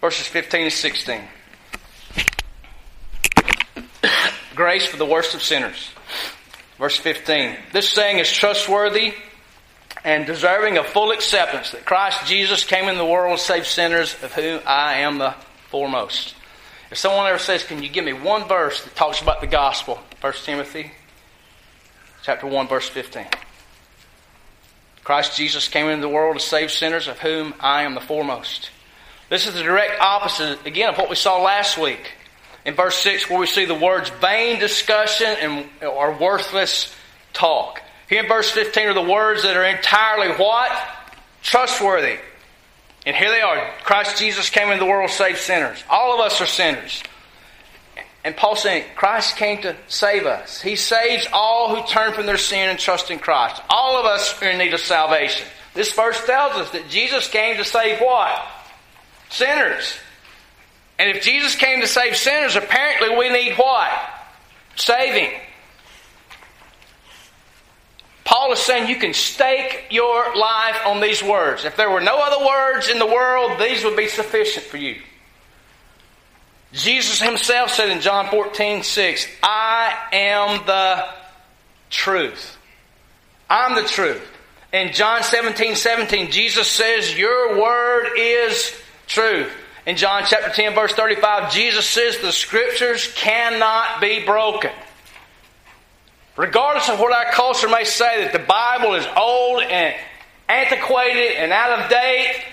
Verses 0.00 0.28
15 0.28 0.62
and 0.62 0.72
16. 0.72 1.20
Grace 4.54 4.86
for 4.86 4.98
the 4.98 5.06
worst 5.06 5.34
of 5.34 5.42
sinners. 5.42 5.90
Verse 6.78 6.96
15. 6.96 7.56
This 7.72 7.90
saying 7.90 8.20
is 8.20 8.30
trustworthy 8.30 9.14
and 10.04 10.26
deserving 10.26 10.78
of 10.78 10.86
full 10.86 11.10
acceptance 11.10 11.72
that 11.72 11.84
Christ 11.84 12.24
Jesus 12.26 12.62
came 12.62 12.88
in 12.88 12.98
the 12.98 13.04
world 13.04 13.36
to 13.36 13.44
save 13.44 13.66
sinners, 13.66 14.14
of 14.22 14.32
whom 14.34 14.60
I 14.64 14.98
am 14.98 15.18
the 15.18 15.34
foremost. 15.68 16.34
If 16.90 16.98
someone 16.98 17.26
ever 17.26 17.38
says, 17.38 17.64
Can 17.64 17.82
you 17.82 17.88
give 17.88 18.04
me 18.04 18.12
one 18.12 18.48
verse 18.48 18.82
that 18.82 18.96
talks 18.96 19.20
about 19.20 19.40
the 19.40 19.46
gospel? 19.46 19.98
1 20.20 20.32
Timothy 20.44 20.92
chapter 22.22 22.46
1, 22.46 22.68
verse 22.68 22.88
15. 22.88 23.26
Christ 25.04 25.36
Jesus 25.36 25.68
came 25.68 25.86
into 25.86 26.02
the 26.02 26.08
world 26.08 26.36
to 26.36 26.44
save 26.44 26.70
sinners, 26.70 27.08
of 27.08 27.18
whom 27.18 27.54
I 27.60 27.84
am 27.84 27.94
the 27.94 28.00
foremost. 28.00 28.70
This 29.30 29.46
is 29.46 29.54
the 29.54 29.62
direct 29.62 29.98
opposite, 30.00 30.66
again, 30.66 30.90
of 30.90 30.98
what 30.98 31.08
we 31.08 31.16
saw 31.16 31.42
last 31.42 31.78
week. 31.78 32.12
In 32.66 32.74
verse 32.74 32.96
6, 32.96 33.30
where 33.30 33.38
we 33.38 33.46
see 33.46 33.64
the 33.64 33.74
words 33.74 34.10
vain 34.20 34.58
discussion 34.58 35.28
and 35.40 35.66
or 35.82 36.12
worthless 36.12 36.94
talk. 37.32 37.80
Here 38.08 38.22
in 38.22 38.28
verse 38.28 38.50
15 38.50 38.88
are 38.88 38.94
the 38.94 39.02
words 39.02 39.42
that 39.44 39.56
are 39.56 39.64
entirely 39.64 40.34
what? 40.34 40.70
Trustworthy. 41.42 42.18
And 43.08 43.16
here 43.16 43.30
they 43.30 43.40
are. 43.40 43.72
Christ 43.84 44.18
Jesus 44.18 44.50
came 44.50 44.68
into 44.68 44.84
the 44.84 44.90
world 44.90 45.08
to 45.08 45.16
save 45.16 45.38
sinners. 45.38 45.82
All 45.88 46.12
of 46.12 46.20
us 46.20 46.42
are 46.42 46.46
sinners. 46.46 47.02
And 48.22 48.36
Paul's 48.36 48.60
saying, 48.60 48.84
Christ 48.96 49.38
came 49.38 49.62
to 49.62 49.74
save 49.86 50.26
us. 50.26 50.60
He 50.60 50.76
saves 50.76 51.26
all 51.32 51.74
who 51.74 51.86
turn 51.88 52.12
from 52.12 52.26
their 52.26 52.36
sin 52.36 52.68
and 52.68 52.78
trust 52.78 53.10
in 53.10 53.18
Christ. 53.18 53.62
All 53.70 53.98
of 53.98 54.04
us 54.04 54.42
are 54.42 54.50
in 54.50 54.58
need 54.58 54.74
of 54.74 54.80
salvation. 54.80 55.46
This 55.72 55.90
verse 55.94 56.22
tells 56.26 56.52
us 56.56 56.70
that 56.72 56.90
Jesus 56.90 57.26
came 57.28 57.56
to 57.56 57.64
save 57.64 57.98
what? 57.98 58.46
Sinners. 59.30 59.96
And 60.98 61.08
if 61.08 61.22
Jesus 61.22 61.56
came 61.56 61.80
to 61.80 61.86
save 61.86 62.14
sinners, 62.14 62.56
apparently 62.56 63.16
we 63.16 63.30
need 63.30 63.54
what? 63.54 63.88
Saving. 64.76 65.30
Paul 68.28 68.52
is 68.52 68.58
saying 68.58 68.90
you 68.90 68.96
can 68.96 69.14
stake 69.14 69.86
your 69.88 70.36
life 70.36 70.76
on 70.84 71.00
these 71.00 71.22
words. 71.22 71.64
If 71.64 71.76
there 71.76 71.88
were 71.88 72.02
no 72.02 72.18
other 72.20 72.44
words 72.44 72.90
in 72.90 72.98
the 72.98 73.06
world, 73.06 73.58
these 73.58 73.82
would 73.84 73.96
be 73.96 74.06
sufficient 74.06 74.66
for 74.66 74.76
you. 74.76 74.96
Jesus 76.74 77.22
himself 77.22 77.70
said 77.70 77.88
in 77.88 78.02
John 78.02 78.28
14, 78.28 78.82
6, 78.82 79.26
I 79.42 79.96
am 80.12 80.66
the 80.66 81.08
truth. 81.88 82.58
I'm 83.48 83.74
the 83.74 83.88
truth. 83.88 84.20
In 84.74 84.92
John 84.92 85.22
17, 85.22 85.74
17, 85.74 86.30
Jesus 86.30 86.68
says, 86.68 87.16
Your 87.16 87.58
word 87.58 88.10
is 88.18 88.78
truth. 89.06 89.50
In 89.86 89.96
John 89.96 90.24
chapter 90.26 90.50
10, 90.50 90.74
verse 90.74 90.92
35, 90.92 91.50
Jesus 91.50 91.88
says 91.88 92.18
the 92.18 92.30
scriptures 92.30 93.10
cannot 93.14 94.02
be 94.02 94.22
broken. 94.26 94.72
Regardless 96.38 96.88
of 96.88 97.00
what 97.00 97.12
our 97.12 97.32
culture 97.32 97.68
may 97.68 97.82
say, 97.82 98.22
that 98.22 98.32
the 98.32 98.38
Bible 98.38 98.94
is 98.94 99.04
old 99.16 99.60
and 99.60 99.92
antiquated 100.48 101.36
and 101.36 101.52
out 101.52 101.80
of 101.80 101.90
date, 101.90 102.44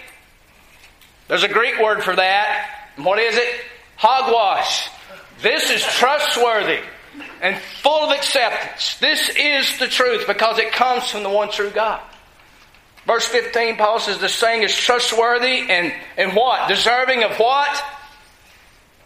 there's 1.28 1.44
a 1.44 1.48
Greek 1.48 1.80
word 1.80 2.04
for 2.04 2.16
that. 2.16 2.90
what 2.98 3.20
is 3.20 3.38
it? 3.38 3.48
Hogwash. 3.98 4.90
This 5.44 5.70
is 5.70 5.84
trustworthy 5.84 6.80
and 7.42 7.62
full 7.84 8.10
of 8.10 8.12
acceptance. 8.18 8.98
This 8.98 9.30
is 9.30 9.78
the 9.78 9.88
truth 9.88 10.26
because 10.26 10.58
it 10.58 10.72
comes 10.72 11.08
from 11.08 11.22
the 11.22 11.30
one 11.30 11.52
true 11.52 11.70
God. 11.70 12.02
Verse 13.06 13.26
15, 13.26 13.78
Paul 13.78 14.00
says 14.00 14.18
the 14.18 14.30
saying 14.30 14.64
is 14.64 14.76
trustworthy 14.76 15.70
and, 15.70 15.94
and 16.18 16.36
what? 16.36 16.68
Deserving 16.68 17.24
of 17.24 17.38
what? 17.38 17.84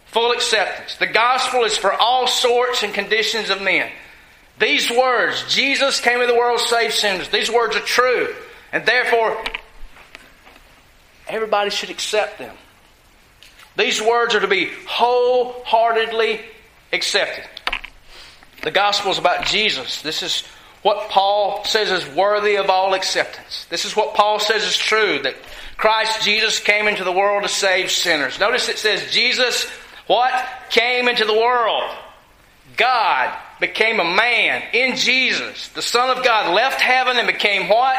Full 0.06 0.32
acceptance. 0.32 0.96
The 0.96 1.06
gospel 1.06 1.64
is 1.64 1.76
for 1.76 1.92
all 1.92 2.26
sorts 2.26 2.82
and 2.82 2.94
conditions 2.94 3.50
of 3.50 3.60
men. 3.60 3.90
These 4.60 4.90
words, 4.90 5.42
Jesus 5.48 6.00
came 6.00 6.20
into 6.20 6.26
the 6.26 6.38
world 6.38 6.60
to 6.60 6.68
save 6.68 6.92
sinners, 6.92 7.28
these 7.30 7.50
words 7.50 7.74
are 7.76 7.80
true. 7.80 8.34
And 8.72 8.84
therefore, 8.86 9.42
everybody 11.26 11.70
should 11.70 11.90
accept 11.90 12.38
them. 12.38 12.54
These 13.76 14.02
words 14.02 14.34
are 14.34 14.40
to 14.40 14.46
be 14.46 14.70
wholeheartedly 14.86 16.40
accepted. 16.92 17.44
The 18.62 18.70
gospel 18.70 19.10
is 19.10 19.18
about 19.18 19.46
Jesus. 19.46 20.02
This 20.02 20.22
is 20.22 20.42
what 20.82 21.08
Paul 21.08 21.64
says 21.64 21.90
is 21.90 22.14
worthy 22.14 22.56
of 22.56 22.68
all 22.68 22.92
acceptance. 22.94 23.66
This 23.70 23.86
is 23.86 23.96
what 23.96 24.14
Paul 24.14 24.38
says 24.38 24.64
is 24.64 24.76
true 24.76 25.20
that 25.22 25.36
Christ 25.78 26.22
Jesus 26.22 26.60
came 26.60 26.86
into 26.86 27.04
the 27.04 27.12
world 27.12 27.42
to 27.44 27.48
save 27.48 27.90
sinners. 27.90 28.38
Notice 28.38 28.68
it 28.68 28.78
says 28.78 29.10
Jesus 29.10 29.64
what 30.06 30.32
came 30.68 31.08
into 31.08 31.24
the 31.24 31.32
world. 31.32 31.90
God 32.76 33.34
became 33.60 34.00
a 34.00 34.04
man 34.04 34.62
in 34.72 34.96
Jesus. 34.96 35.68
The 35.68 35.82
Son 35.82 36.16
of 36.16 36.24
God 36.24 36.54
left 36.54 36.80
heaven 36.80 37.18
and 37.18 37.26
became 37.26 37.68
what? 37.68 37.98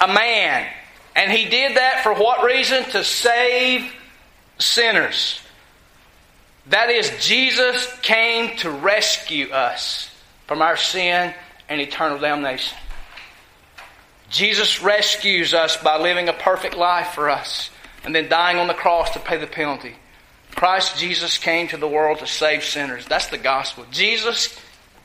A 0.00 0.08
man. 0.08 0.66
And 1.14 1.30
he 1.30 1.48
did 1.48 1.76
that 1.76 2.02
for 2.02 2.14
what 2.14 2.44
reason? 2.44 2.84
To 2.90 3.04
save 3.04 3.92
sinners. 4.58 5.40
That 6.68 6.90
is, 6.90 7.12
Jesus 7.20 7.92
came 8.02 8.56
to 8.58 8.70
rescue 8.70 9.50
us 9.50 10.08
from 10.46 10.62
our 10.62 10.76
sin 10.76 11.34
and 11.68 11.80
eternal 11.80 12.18
damnation. 12.18 12.78
Jesus 14.30 14.82
rescues 14.82 15.52
us 15.52 15.76
by 15.76 15.98
living 15.98 16.28
a 16.28 16.32
perfect 16.32 16.76
life 16.76 17.08
for 17.08 17.28
us 17.28 17.70
and 18.04 18.14
then 18.14 18.28
dying 18.28 18.58
on 18.58 18.66
the 18.66 18.74
cross 18.74 19.10
to 19.10 19.20
pay 19.20 19.36
the 19.36 19.46
penalty. 19.46 19.94
Christ 20.54 20.98
Jesus 20.98 21.38
came 21.38 21.68
to 21.68 21.76
the 21.76 21.88
world 21.88 22.18
to 22.18 22.26
save 22.26 22.64
sinners. 22.64 23.06
That's 23.06 23.28
the 23.28 23.38
gospel. 23.38 23.84
Jesus 23.90 24.58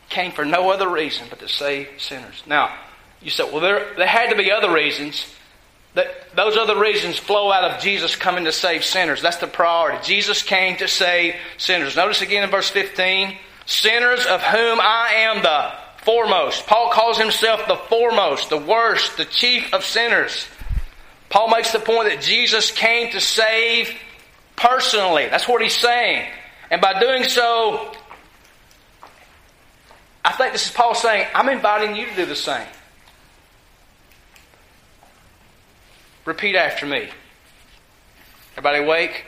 came 0.09 0.31
for 0.31 0.45
no 0.45 0.71
other 0.71 0.89
reason 0.89 1.27
but 1.29 1.39
to 1.39 1.49
save 1.49 1.87
sinners. 1.97 2.43
Now, 2.45 2.77
you 3.21 3.29
said, 3.29 3.51
well, 3.51 3.61
there, 3.61 3.93
there 3.95 4.07
had 4.07 4.29
to 4.29 4.35
be 4.35 4.51
other 4.51 4.71
reasons. 4.71 5.25
That 5.95 6.35
those 6.35 6.57
other 6.57 6.79
reasons 6.79 7.17
flow 7.17 7.51
out 7.51 7.63
of 7.63 7.81
Jesus 7.81 8.15
coming 8.15 8.45
to 8.45 8.51
save 8.51 8.85
sinners. 8.85 9.21
That's 9.21 9.37
the 9.37 9.47
priority. 9.47 9.97
Jesus 10.03 10.43
came 10.43 10.77
to 10.77 10.87
save 10.87 11.35
sinners. 11.57 11.95
Notice 11.95 12.21
again 12.21 12.43
in 12.43 12.51
verse 12.51 12.69
15, 12.69 13.35
sinners 13.65 14.25
of 14.25 14.41
whom 14.41 14.79
I 14.79 15.13
am 15.15 15.41
the 15.41 15.71
foremost. 16.03 16.67
Paul 16.67 16.91
calls 16.91 17.17
himself 17.17 17.67
the 17.67 17.75
foremost, 17.75 18.49
the 18.49 18.57
worst, 18.57 19.17
the 19.17 19.25
chief 19.25 19.73
of 19.73 19.83
sinners. 19.83 20.47
Paul 21.29 21.49
makes 21.49 21.71
the 21.71 21.79
point 21.79 22.09
that 22.09 22.21
Jesus 22.21 22.71
came 22.71 23.11
to 23.11 23.19
save 23.19 23.93
personally. 24.57 25.29
That's 25.29 25.47
what 25.47 25.61
he's 25.61 25.77
saying. 25.77 26.29
And 26.69 26.81
by 26.81 26.99
doing 26.99 27.23
so, 27.23 27.93
I 30.25 30.33
think 30.33 30.51
this 30.51 30.65
is 30.65 30.71
Paul 30.73 30.93
saying, 30.93 31.27
I'm 31.33 31.47
inviting 31.47 31.95
you 31.95 32.05
to 32.07 32.15
do 32.15 32.25
the 32.25 32.35
same. 32.35 32.67
Repeat 36.25 36.57
after 36.57 36.85
me. 36.85 37.07
Everybody 38.57 38.83
awake? 38.83 39.23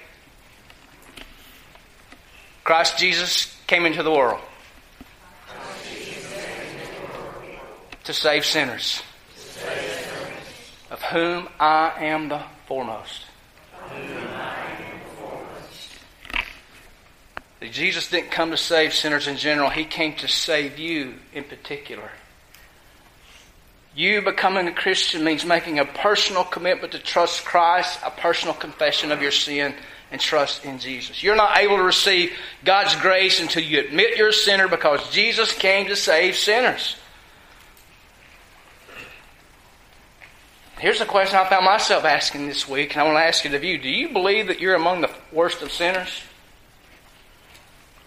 Christ 2.66 2.98
Jesus 2.98 3.56
came 3.68 3.86
into 3.86 4.04
the 4.04 4.12
world 4.12 4.42
to 8.04 8.14
save 8.14 8.46
sinners, 8.46 9.02
of 10.92 11.02
whom 11.04 11.48
I 11.60 11.94
am 12.00 12.28
the 12.28 12.42
foremost. 12.68 13.29
Jesus 17.62 18.10
didn't 18.10 18.32
come 18.32 18.52
to 18.52 18.58
save 18.58 18.94
sinners 18.94 19.28
in 19.28 19.38
general, 19.38 19.70
He 19.70 19.86
came 19.86 20.16
to 20.16 20.28
save 20.28 20.80
you 20.80 21.16
in 21.34 21.44
particular. 21.44 22.10
You 23.96 24.22
becoming 24.22 24.68
a 24.68 24.72
Christian 24.72 25.24
means 25.24 25.44
making 25.44 25.80
a 25.80 25.86
personal 25.86 26.44
commitment 26.44 26.94
to 26.94 27.00
trust 27.00 27.44
Christ, 27.44 28.00
a 28.06 28.12
personal 28.12 28.54
confession 28.54 29.12
of 29.12 29.22
your 29.22 29.32
sin, 29.32 29.74
and 30.12 30.22
trust 30.22 30.64
in 30.64 30.80
Jesus. 30.80 31.22
You're 31.22 31.36
not 31.36 31.58
able 31.58 31.78
to 31.78 31.84
receive 31.84 32.32
God's 32.64 32.96
grace 32.96 33.42
until 33.42 33.64
you 33.64 33.80
admit 33.80 34.18
you're 34.18 34.30
a 34.30 34.34
sinner 34.34 34.68
because 34.68 35.10
Jesus 35.12 35.52
came 35.54 35.88
to 35.88 35.96
save 35.96 36.36
sinners. 36.36 36.96
Here's 40.80 41.02
a 41.02 41.06
question 41.06 41.38
I 41.38 41.50
found 41.50 41.66
myself 41.66 42.06
asking 42.06 42.48
this 42.48 42.68
week, 42.68 42.94
and 42.94 43.02
I 43.02 43.04
want 43.04 43.18
to 43.18 43.24
ask 43.24 43.46
it 43.46 43.54
of 43.54 43.66
you. 43.66 43.78
Do 43.78 43.90
you 43.90 44.10
believe 44.10 44.48
that 44.48 44.62
you're 44.62 44.76
among 44.76 45.02
the 45.02 45.12
worst 45.34 45.62
of 45.62 45.74
sinners? 45.74 46.22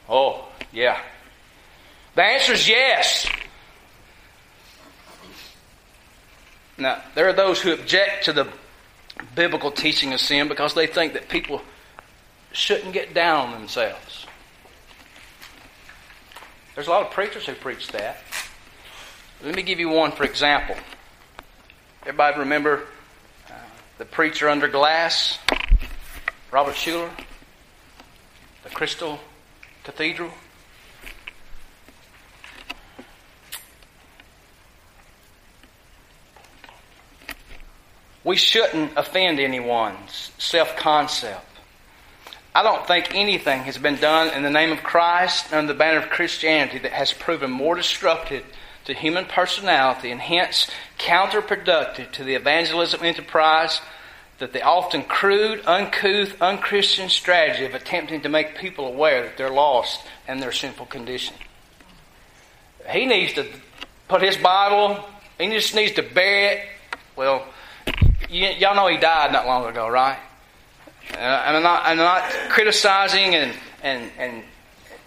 Oh, 0.09 0.49
yeah. 0.73 1.01
The 2.15 2.23
answer 2.23 2.53
is 2.53 2.69
yes. 2.69 3.27
Now, 6.77 7.03
there 7.15 7.29
are 7.29 7.33
those 7.33 7.61
who 7.61 7.73
object 7.73 8.25
to 8.25 8.33
the 8.33 8.49
biblical 9.35 9.71
teaching 9.71 10.12
of 10.12 10.21
sin 10.21 10.49
because 10.49 10.75
they 10.75 10.87
think 10.87 11.12
that 11.12 11.29
people 11.29 11.62
shouldn't 12.53 12.93
get 12.93 13.15
down 13.15 13.49
on 13.49 13.61
themselves. 13.61 14.27
There's 16.75 16.87
a 16.87 16.91
lot 16.91 17.03
of 17.03 17.12
preachers 17.12 17.47
who 17.47 17.55
preach 17.55 17.88
that. 17.88 18.19
Let 19.43 19.55
me 19.55 19.62
give 19.62 19.79
you 19.79 19.91
one 19.91 20.12
for 20.12 20.25
example. 20.25 20.77
Everybody 22.03 22.41
remember 22.41 22.85
uh, 23.49 23.53
the 23.99 24.05
preacher 24.05 24.49
under 24.49 24.69
glass, 24.69 25.38
Robert 26.51 26.75
Schuller, 26.75 27.11
the 28.65 28.71
Crystal 28.71 29.21
Cathedral? 29.85 30.31
We 38.25 38.37
shouldn't 38.37 38.97
offend 38.97 39.40
anyone's 39.40 40.31
self 40.38 40.77
concept. 40.77 41.47
I 42.55 42.62
don't 42.62 42.87
think 42.87 43.14
anything 43.14 43.62
has 43.62 43.79
been 43.79 43.97
done 43.97 44.29
in 44.29 44.42
the 44.42 44.51
name 44.51 44.73
of 44.73 44.83
Christ 44.83 45.53
and 45.53 45.68
the 45.68 45.75
banner 45.75 45.99
of 45.99 46.11
Christianity 46.11 46.79
that 46.79 46.92
has 46.92 47.12
proven 47.12 47.51
more 47.51 47.75
destructive 47.75 48.45
to 48.85 48.95
human 48.95 49.25
personality 49.25 50.11
and 50.11 50.21
hence 50.21 50.71
counterproductive 50.99 52.12
to 52.12 52.25
the 52.25 52.35
evangelism 52.35 53.03
enterprise 53.03 53.81
that 54.38 54.53
the 54.53 54.62
often 54.62 55.03
crude, 55.05 55.62
uncouth, 55.66 56.40
unchristian 56.40 57.09
strategy 57.09 57.64
of 57.64 57.75
attempting 57.75 58.23
to 58.23 58.29
make 58.29 58.57
people 58.57 58.87
aware 58.87 59.23
that 59.23 59.37
they're 59.37 59.51
lost 59.51 60.01
and 60.27 60.42
their 60.42 60.53
sinful 60.53 60.87
condition. 60.87 61.35
He 62.90 63.07
needs 63.07 63.35
to 63.35 63.47
put 64.09 64.23
his 64.23 64.37
Bible, 64.37 65.05
he 65.38 65.49
just 65.49 65.75
needs 65.75 65.92
to 65.92 66.03
bury 66.03 66.57
it. 66.57 66.66
Well, 67.16 67.47
y'all 68.29 68.75
know 68.75 68.88
he 68.88 68.97
died 68.97 69.33
not 69.33 69.47
long 69.47 69.66
ago, 69.66 69.88
right? 69.88 70.18
Uh, 71.12 71.16
and 71.16 71.57
I'm 71.57 71.62
not, 71.62 71.83
I'm 71.85 71.97
not 71.97 72.23
criticizing 72.49 73.35
and, 73.35 73.55
and, 73.83 74.11
and, 74.18 74.42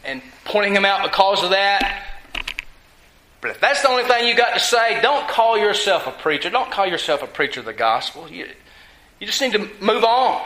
and 0.04 0.22
pointing 0.44 0.76
him 0.76 0.86
out 0.86 1.04
because 1.04 1.44
of 1.44 1.52
that. 1.52 2.04
But 3.42 3.52
if 3.52 3.62
that's 3.62 3.82
the 3.82 3.90
only 3.90 4.04
thing 4.04 4.28
you 4.28 4.36
got 4.36 4.54
to 4.54 4.60
say, 4.60 5.02
don't 5.02 5.28
call 5.28 5.58
yourself 5.58 6.08
a 6.08 6.12
preacher. 6.12 6.50
Don't 6.50 6.72
call 6.72 6.88
yourself 6.88 7.22
a 7.22 7.28
preacher 7.28 7.60
of 7.60 7.66
the 7.66 7.74
gospel. 7.74 8.30
You, 8.30 8.48
you 9.20 9.28
just 9.28 9.42
need 9.42 9.54
to 9.54 9.70
move 9.80 10.04
on. 10.04 10.42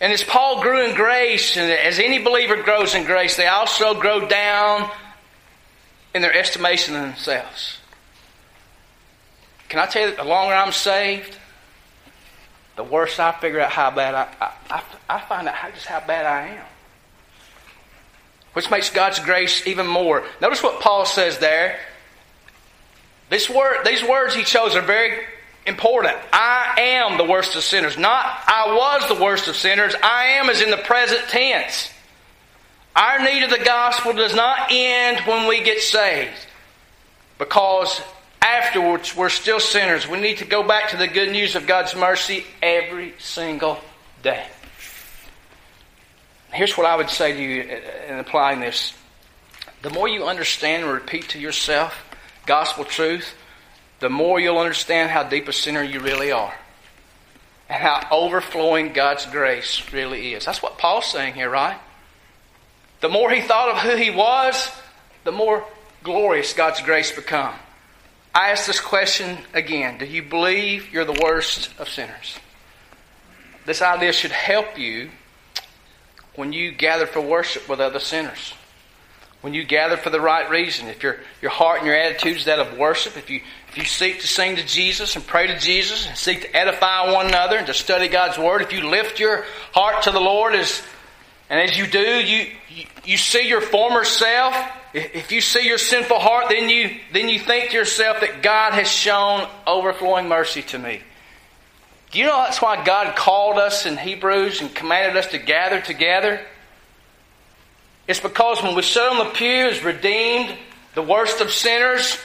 And 0.00 0.12
as 0.12 0.22
Paul 0.22 0.62
grew 0.62 0.84
in 0.84 0.94
grace, 0.94 1.56
and 1.56 1.70
as 1.70 1.98
any 1.98 2.18
believer 2.18 2.62
grows 2.62 2.94
in 2.94 3.04
grace, 3.04 3.36
they 3.36 3.48
also 3.48 3.98
grow 3.98 4.28
down 4.28 4.90
in 6.14 6.22
their 6.22 6.34
estimation 6.34 6.94
of 6.94 7.02
themselves. 7.02 7.78
Can 9.68 9.80
I 9.80 9.86
tell 9.86 10.02
you 10.02 10.08
that 10.08 10.16
the 10.16 10.28
longer 10.28 10.54
I'm 10.54 10.72
saved, 10.72 11.36
the 12.76 12.84
worse 12.84 13.18
I 13.18 13.32
figure 13.32 13.60
out 13.60 13.70
how 13.70 13.90
bad 13.90 14.14
I, 14.14 14.52
I, 14.70 14.82
I 15.08 15.20
find 15.20 15.48
out 15.48 15.54
how, 15.54 15.70
just 15.70 15.86
how 15.86 16.00
bad 16.06 16.24
I 16.26 16.54
am. 16.56 16.64
Which 18.52 18.70
makes 18.70 18.90
God's 18.90 19.18
grace 19.18 19.66
even 19.66 19.86
more. 19.86 20.24
Notice 20.40 20.62
what 20.62 20.80
Paul 20.80 21.04
says 21.04 21.38
there. 21.38 21.78
This 23.30 23.50
word, 23.50 23.84
these 23.84 24.02
words 24.02 24.34
he 24.34 24.42
chose 24.42 24.74
are 24.74 24.80
very 24.80 25.24
important. 25.68 26.16
I 26.32 26.74
am 26.78 27.18
the 27.18 27.24
worst 27.24 27.54
of 27.54 27.62
sinners. 27.62 27.96
Not 27.96 28.24
I 28.46 28.74
was 28.74 29.08
the 29.08 29.22
worst 29.22 29.48
of 29.48 29.56
sinners. 29.56 29.94
I 30.02 30.38
am 30.38 30.50
is 30.50 30.60
in 30.60 30.70
the 30.70 30.78
present 30.78 31.20
tense. 31.28 31.90
Our 32.96 33.22
need 33.22 33.44
of 33.44 33.50
the 33.50 33.64
gospel 33.64 34.12
does 34.12 34.34
not 34.34 34.68
end 34.70 35.20
when 35.20 35.46
we 35.46 35.62
get 35.62 35.80
saved. 35.80 36.32
Because 37.38 38.00
afterwards 38.42 39.14
we're 39.14 39.28
still 39.28 39.60
sinners. 39.60 40.08
We 40.08 40.20
need 40.20 40.38
to 40.38 40.44
go 40.44 40.66
back 40.66 40.90
to 40.90 40.96
the 40.96 41.06
good 41.06 41.30
news 41.30 41.54
of 41.54 41.66
God's 41.66 41.94
mercy 41.94 42.44
every 42.60 43.14
single 43.18 43.78
day. 44.22 44.44
Here's 46.52 46.76
what 46.76 46.86
I 46.86 46.96
would 46.96 47.10
say 47.10 47.32
to 47.32 47.40
you 47.40 47.78
in 48.08 48.18
applying 48.18 48.60
this. 48.60 48.94
The 49.82 49.90
more 49.90 50.08
you 50.08 50.24
understand 50.24 50.82
and 50.82 50.92
repeat 50.92 51.28
to 51.30 51.38
yourself 51.38 52.04
gospel 52.46 52.84
truth, 52.84 53.34
the 54.00 54.08
more 54.08 54.38
you'll 54.40 54.58
understand 54.58 55.10
how 55.10 55.22
deep 55.22 55.48
a 55.48 55.52
sinner 55.52 55.82
you 55.82 56.00
really 56.00 56.32
are. 56.32 56.54
And 57.68 57.82
how 57.82 58.06
overflowing 58.10 58.92
God's 58.92 59.26
grace 59.26 59.92
really 59.92 60.34
is. 60.34 60.44
That's 60.44 60.62
what 60.62 60.78
Paul's 60.78 61.06
saying 61.06 61.34
here, 61.34 61.50
right? 61.50 61.78
The 63.00 63.08
more 63.08 63.30
he 63.30 63.40
thought 63.40 63.68
of 63.70 63.78
who 63.78 63.96
he 63.96 64.10
was, 64.10 64.70
the 65.24 65.32
more 65.32 65.64
glorious 66.02 66.52
God's 66.52 66.80
grace 66.80 67.12
become. 67.12 67.54
I 68.34 68.50
ask 68.50 68.66
this 68.66 68.80
question 68.80 69.38
again. 69.52 69.98
Do 69.98 70.06
you 70.06 70.22
believe 70.22 70.92
you're 70.92 71.04
the 71.04 71.20
worst 71.22 71.70
of 71.78 71.88
sinners? 71.88 72.38
This 73.66 73.82
idea 73.82 74.12
should 74.12 74.30
help 74.30 74.78
you 74.78 75.10
when 76.34 76.52
you 76.52 76.70
gather 76.72 77.06
for 77.06 77.20
worship 77.20 77.68
with 77.68 77.80
other 77.80 77.98
sinners. 77.98 78.54
When 79.40 79.54
you 79.54 79.64
gather 79.64 79.96
for 79.96 80.10
the 80.10 80.20
right 80.20 80.48
reason. 80.48 80.88
If 80.88 81.02
your, 81.02 81.18
your 81.42 81.50
heart 81.50 81.78
and 81.78 81.86
your 81.86 81.96
attitude 81.96 82.36
is 82.36 82.44
that 82.46 82.58
of 82.58 82.78
worship, 82.78 83.16
if 83.16 83.28
you, 83.28 83.40
you 83.78 83.84
seek 83.84 84.20
to 84.20 84.26
sing 84.26 84.56
to 84.56 84.66
Jesus 84.66 85.16
and 85.16 85.26
pray 85.26 85.46
to 85.46 85.58
Jesus 85.58 86.06
and 86.06 86.16
seek 86.16 86.42
to 86.42 86.56
edify 86.56 87.12
one 87.12 87.26
another 87.26 87.56
and 87.56 87.66
to 87.68 87.74
study 87.74 88.08
God's 88.08 88.38
Word, 88.38 88.62
if 88.62 88.72
you 88.72 88.88
lift 88.88 89.18
your 89.18 89.44
heart 89.72 90.02
to 90.02 90.10
the 90.10 90.20
Lord 90.20 90.54
as, 90.54 90.82
and 91.48 91.60
as 91.60 91.78
you 91.78 91.86
do, 91.86 91.98
you, 91.98 92.50
you, 92.68 92.84
you 93.04 93.16
see 93.16 93.48
your 93.48 93.60
former 93.60 94.04
self 94.04 94.54
if 94.94 95.32
you 95.32 95.40
see 95.40 95.66
your 95.66 95.78
sinful 95.78 96.18
heart, 96.18 96.46
then 96.48 96.68
you, 96.68 96.90
then 97.12 97.28
you 97.28 97.38
think 97.38 97.70
to 97.70 97.76
yourself 97.76 98.20
that 98.20 98.42
God 98.42 98.72
has 98.72 98.88
shown 98.88 99.46
overflowing 99.66 100.28
mercy 100.28 100.62
to 100.62 100.78
me. 100.78 101.00
Do 102.10 102.18
you 102.18 102.24
know 102.24 102.36
that's 102.36 102.62
why 102.62 102.82
God 102.84 103.14
called 103.14 103.58
us 103.58 103.84
in 103.84 103.98
Hebrews 103.98 104.62
and 104.62 104.74
commanded 104.74 105.16
us 105.16 105.26
to 105.28 105.38
gather 105.38 105.80
together? 105.80 106.40
It's 108.06 108.20
because 108.20 108.62
when 108.62 108.74
we 108.74 108.82
sit 108.82 109.02
on 109.02 109.18
the 109.18 109.32
pews, 109.34 109.84
redeemed, 109.84 110.56
the 110.94 111.02
worst 111.02 111.42
of 111.42 111.52
sinners, 111.52 112.18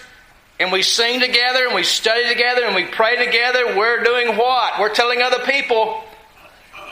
and 0.59 0.71
we 0.71 0.81
sing 0.83 1.19
together 1.19 1.65
and 1.65 1.75
we 1.75 1.83
study 1.83 2.27
together 2.27 2.65
and 2.65 2.75
we 2.75 2.85
pray 2.85 3.23
together, 3.23 3.75
we're 3.77 4.03
doing 4.03 4.37
what? 4.37 4.79
We're 4.79 4.93
telling 4.93 5.21
other 5.21 5.43
people, 5.45 6.03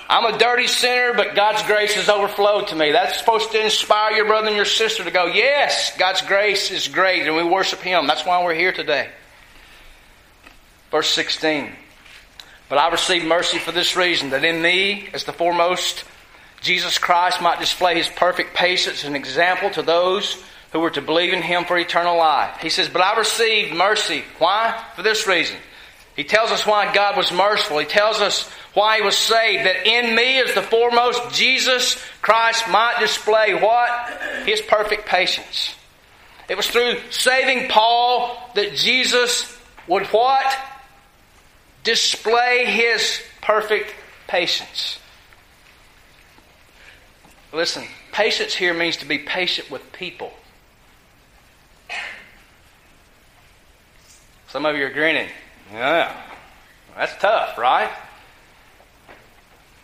I'm 0.10 0.34
a 0.34 0.38
dirty 0.38 0.67
sinner, 0.67 1.13
but 1.13 1.36
God's 1.36 1.63
grace 1.63 1.93
has 1.93 2.10
overflowed 2.10 2.67
to 2.67 2.76
me. 2.76 2.91
That's 2.91 3.17
supposed 3.17 3.52
to 3.52 3.63
inspire 3.63 4.12
your 4.12 4.26
brother 4.26 4.47
and 4.47 4.56
your 4.56 4.65
sister 4.65 5.04
to 5.06 5.12
go, 5.12 5.28
yes, 5.28 5.95
God's 5.97 6.21
grace 6.21 6.69
is 6.69 6.89
great, 6.89 7.26
and 7.26 7.36
we 7.36 7.43
worship 7.43 7.80
Him. 7.80 8.08
That's 8.08 8.26
why 8.26 8.43
we're 8.43 8.54
here 8.54 8.74
today. 8.74 9.10
Verse 10.89 11.08
16. 11.12 11.71
But 12.67 12.78
I 12.78 12.89
received 12.89 13.26
mercy 13.26 13.58
for 13.58 13.71
this 13.71 13.95
reason, 13.95 14.32
that 14.32 14.43
in 14.43 14.62
me, 14.62 15.08
as 15.13 15.24
the 15.24 15.34
foremost, 15.34 16.04
Jesus 16.62 16.97
Christ 16.97 17.41
might 17.41 17.60
display 17.60 17.95
His 17.95 18.10
perfect 18.10 18.54
patience 18.54 19.06
and 19.06 19.15
example 19.15 19.69
to 19.71 19.82
those 19.82 20.43
who 20.72 20.80
were 20.80 20.90
to 20.92 21.02
believe 21.02 21.34
in 21.34 21.42
Him 21.42 21.66
for 21.66 21.78
eternal 21.78 22.18
life. 22.18 22.58
He 22.62 22.70
says, 22.70 22.90
But 22.90 23.02
I 23.02 23.18
received 23.18 23.76
mercy. 23.76 24.24
Why? 24.40 24.82
For 24.96 25.04
this 25.04 25.28
reason. 25.28 25.58
He 26.16 26.24
tells 26.24 26.52
us 26.52 26.66
why 26.66 26.94
God 26.94 27.16
was 27.16 27.32
merciful. 27.32 27.80
He 27.80 27.86
tells 27.86 28.20
us 28.20 28.50
why 28.74 28.98
he 28.98 29.02
was 29.02 29.18
saved. 29.18 29.66
That 29.66 29.88
in 29.88 30.16
me 30.16 30.40
as 30.40 30.54
the 30.54 30.62
foremost, 30.62 31.34
Jesus 31.34 32.04
Christ 32.22 32.68
might 32.70 33.00
display 33.00 33.54
what? 33.54 33.90
His 34.46 34.62
perfect 34.62 35.06
patience. 35.06 35.76
It 36.50 36.58
was 36.58 36.68
through 36.68 36.96
saving 37.12 37.70
Paul 37.70 38.38
that 38.56 38.76
Jesus 38.76 39.58
would 39.88 40.06
what? 40.08 40.58
Display 41.84 42.66
his 42.66 43.22
perfect 43.42 43.94
patience. 44.28 45.00
Listen, 47.54 47.86
patience 48.12 48.54
here 48.54 48.74
means 48.74 48.98
to 48.98 49.06
be 49.06 49.18
patient 49.18 49.72
with 49.72 49.92
people. 49.92 50.32
Some 54.52 54.66
of 54.66 54.76
you 54.76 54.86
are 54.86 54.90
grinning. 54.90 55.30
Yeah, 55.72 56.14
that's 56.98 57.16
tough, 57.22 57.58
right? 57.58 57.90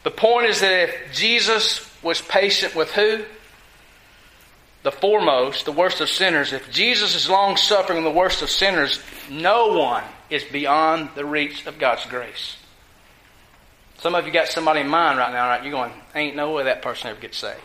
The 0.04 0.12
point 0.12 0.48
is 0.48 0.60
that 0.60 0.90
if 0.90 1.14
Jesus 1.14 1.90
was 2.04 2.22
patient 2.22 2.76
with 2.76 2.92
who? 2.92 3.24
The 4.84 4.92
foremost, 4.92 5.64
the 5.64 5.72
worst 5.72 6.02
of 6.02 6.10
sinners. 6.10 6.52
If 6.52 6.70
Jesus 6.70 7.16
is 7.16 7.30
long 7.30 7.56
suffering, 7.56 8.04
the 8.04 8.12
worst 8.12 8.42
of 8.42 8.50
sinners, 8.50 9.00
no 9.30 9.74
one 9.74 10.04
is 10.30 10.44
beyond 10.44 11.12
the 11.16 11.24
reach 11.24 11.66
of 11.66 11.80
God's 11.80 12.06
grace. 12.06 12.58
Some 14.00 14.16
of 14.16 14.28
you 14.28 14.34
got 14.34 14.50
somebody 14.50 14.82
in 14.82 14.90
mind 14.90 15.18
right 15.18 15.32
now, 15.32 15.48
right? 15.48 15.64
You're 15.64 15.72
going, 15.72 15.94
ain't 16.14 16.36
no 16.36 16.52
way 16.52 16.66
that 16.66 16.82
person 16.82 17.10
ever 17.10 17.20
gets 17.22 17.38
saved. 17.38 17.60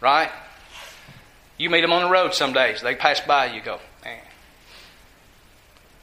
Right? 0.00 0.30
You 1.58 1.70
meet 1.70 1.80
them 1.80 1.92
on 1.92 2.02
the 2.02 2.10
road 2.10 2.34
some 2.34 2.52
days. 2.52 2.82
They 2.82 2.94
pass 2.94 3.20
by, 3.20 3.46
you 3.46 3.60
go, 3.60 3.80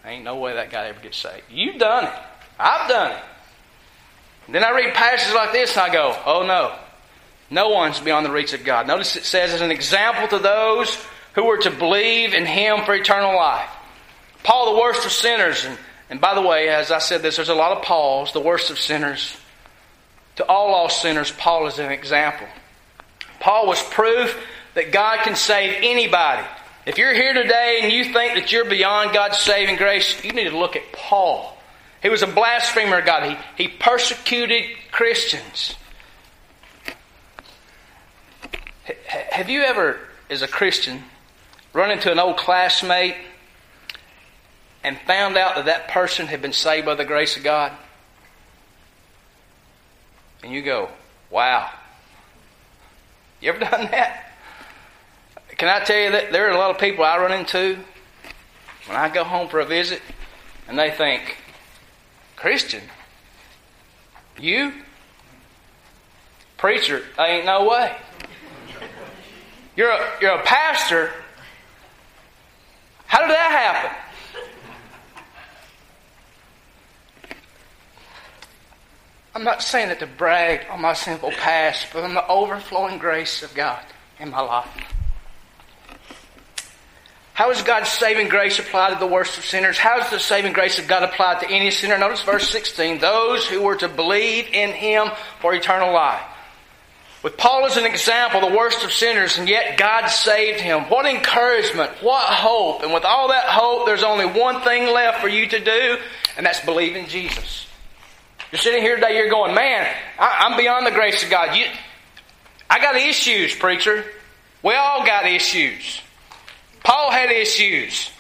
ain't 0.06 0.24
no 0.24 0.38
way 0.38 0.54
that 0.54 0.72
guy 0.72 0.88
ever 0.88 1.00
gets 1.00 1.18
saved. 1.18 1.44
You've 1.50 1.78
done 1.78 2.06
it. 2.06 2.14
I've 2.60 2.90
done 2.90 3.12
it. 3.12 3.24
Then 4.50 4.64
I 4.64 4.72
read 4.72 4.94
passages 4.94 5.34
like 5.34 5.52
this 5.52 5.72
and 5.78 5.82
I 5.82 5.94
go, 5.94 6.18
oh 6.26 6.46
no. 6.46 6.76
No 7.50 7.70
one's 7.70 8.00
beyond 8.00 8.26
the 8.26 8.32
reach 8.32 8.54
of 8.54 8.64
God. 8.64 8.88
Notice 8.88 9.16
it 9.18 9.26
says 9.26 9.54
as 9.54 9.62
an 9.62 9.72
example 9.72 10.28
to 10.30 10.40
those 10.40 10.98
who 11.34 11.46
were 11.46 11.58
to 11.60 11.72
believe 11.72 12.34
in 12.34 12.46
Him 12.46 12.86
for 12.86 12.94
eternal 12.94 13.36
life. 13.36 13.70
Paul, 14.44 14.74
the 14.74 14.80
worst 14.80 15.06
of 15.06 15.12
sinners. 15.12 15.66
And, 15.66 15.78
and 16.10 16.22
by 16.22 16.34
the 16.34 16.42
way, 16.42 16.70
as 16.70 16.92
I 16.92 17.00
said 17.00 17.22
this, 17.22 17.36
there's 17.36 17.50
a 17.50 17.56
lot 17.56 17.78
of 17.78 17.84
Pauls, 17.84 18.34
the 18.34 18.40
worst 18.40 18.72
of 18.72 18.80
sinners. 18.80 19.38
To 20.38 20.46
all 20.46 20.72
lost 20.72 21.02
sinners, 21.02 21.32
Paul 21.32 21.68
is 21.68 21.78
an 21.78 21.92
example. 21.92 22.48
Paul 23.40 23.68
was 23.68 23.84
proof 23.84 24.38
that 24.76 24.92
God 24.92 25.20
can 25.24 25.36
save 25.36 25.78
anybody. 25.84 26.48
If 26.86 26.98
you're 26.98 27.14
here 27.14 27.34
today 27.34 27.82
and 27.84 27.92
you 27.92 28.06
think 28.06 28.34
that 28.34 28.52
you're 28.52 28.66
beyond 28.66 29.14
God's 29.14 29.38
saving 29.38 29.76
grace, 29.76 30.24
you 30.24 30.32
need 30.32 30.50
to 30.50 30.58
look 30.58 30.76
at 30.76 30.92
Paul. 30.92 31.56
He 32.02 32.10
was 32.10 32.24
a 32.24 32.28
blasphemer 32.28 33.00
of 33.00 33.06
God. 33.06 33.38
He, 33.58 33.66
he 33.66 33.68
persecuted 33.68 34.64
Christians. 34.92 35.76
H- 38.88 38.98
have 39.06 39.50
you 39.50 39.62
ever, 39.62 40.00
as 40.30 40.42
a 40.42 40.48
Christian, 40.48 41.04
run 41.74 41.92
into 41.92 42.12
an 42.12 42.18
old 42.18 42.38
classmate 42.38 43.16
and 44.84 44.98
found 45.06 45.38
out 45.38 45.56
that 45.56 45.66
that 45.66 45.90
person 45.90 46.26
had 46.26 46.42
been 46.42 46.54
saved 46.54 46.88
by 46.88 46.96
the 46.96 47.06
grace 47.06 47.38
of 47.38 47.44
God? 47.44 47.72
And 50.44 50.52
you 50.52 50.64
go, 50.64 50.90
wow. 51.30 51.70
You 53.40 53.50
ever 53.50 53.60
done 53.60 53.92
that? 53.92 54.31
Can 55.62 55.70
I 55.70 55.80
tell 55.80 56.00
you 56.00 56.10
that 56.14 56.32
there 56.32 56.48
are 56.48 56.50
a 56.50 56.58
lot 56.58 56.72
of 56.72 56.80
people 56.80 57.06
I 57.06 57.20
run 57.20 57.32
into 57.32 57.78
when 58.88 58.98
I 58.98 59.10
go 59.10 59.24
home 59.24 59.48
for 59.48 59.60
a 59.60 59.66
visit 59.66 60.02
and 60.68 60.76
they 60.76 60.90
think, 60.90 61.38
Christian, 62.36 62.82
you? 64.40 64.74
Preacher, 66.58 67.04
ain't 67.20 67.46
no 67.46 67.70
way. 67.70 67.96
You're 69.76 69.92
a, 69.92 70.12
you're 70.20 70.32
a 70.32 70.42
pastor. 70.42 71.12
How 73.06 73.22
did 73.22 73.30
that 73.30 73.94
happen? 77.22 77.36
I'm 79.36 79.44
not 79.44 79.62
saying 79.62 79.92
it 79.92 80.00
to 80.00 80.08
brag 80.08 80.66
on 80.72 80.82
my 80.82 80.94
simple 80.94 81.30
past, 81.30 81.86
but 81.94 82.04
on 82.04 82.16
the 82.16 82.28
overflowing 82.28 82.98
grace 82.98 83.44
of 83.44 83.54
God 83.54 83.86
in 84.20 84.32
my 84.32 84.42
life. 84.42 84.92
How 87.42 87.50
is 87.50 87.64
God's 87.64 87.90
saving 87.90 88.28
grace 88.28 88.60
applied 88.60 88.94
to 88.94 89.00
the 89.00 89.12
worst 89.12 89.40
of 89.40 89.46
sinners? 89.46 89.76
How 89.76 89.98
is 90.00 90.08
the 90.12 90.20
saving 90.20 90.54
grace 90.54 90.78
of 90.78 90.88
God 90.88 91.02
applied 91.02 91.40
to 91.40 91.50
any 91.50 91.72
sinner? 91.72 91.98
Notice 91.98 92.22
verse 92.22 92.48
16. 92.48 93.00
Those 93.00 93.48
who 93.48 93.64
were 93.64 93.78
to 93.78 93.88
believe 93.88 94.46
in 94.54 94.70
Him 94.70 95.08
for 95.40 95.52
eternal 95.52 95.92
life. 95.92 96.22
With 97.24 97.38
Paul 97.38 97.66
as 97.66 97.78
an 97.78 97.88
example, 97.88 98.48
the 98.48 98.56
worst 98.56 98.84
of 98.84 98.92
sinners, 98.92 99.40
and 99.40 99.50
yet 99.50 99.80
God 99.80 100.06
saved 100.06 100.60
him. 100.60 100.82
What 100.82 101.08
encouragement, 101.08 101.90
what 102.04 102.22
hope. 102.26 102.84
And 102.84 102.94
with 102.94 103.06
all 103.06 103.30
that 103.30 103.46
hope, 103.46 103.88
there's 103.88 104.04
only 104.04 104.28
one 104.28 104.62
thing 104.62 104.94
left 104.94 105.20
for 105.20 105.28
you 105.28 105.48
to 105.48 105.60
do, 105.60 105.98
and 106.38 106.46
that's 106.46 106.64
believe 106.64 106.96
in 106.96 107.08
Jesus. 107.08 107.66
You're 108.52 108.60
sitting 108.60 108.84
here 108.84 108.98
today, 108.98 109.18
you're 109.18 109.32
going, 109.32 109.56
man, 109.56 109.92
I, 110.20 110.46
am 110.46 110.58
beyond 110.58 110.86
the 110.86 110.92
grace 110.92 111.24
of 111.24 111.32
God. 111.32 111.58
You, 111.58 111.66
I 112.70 112.78
got 112.78 112.96
issues, 112.98 113.56
preacher. 113.56 114.06
We 114.62 114.76
all 114.76 115.04
got 115.08 115.26
issues. 115.26 116.02
Paul 116.84 117.12
had 117.12 117.32
issues. 117.32 118.12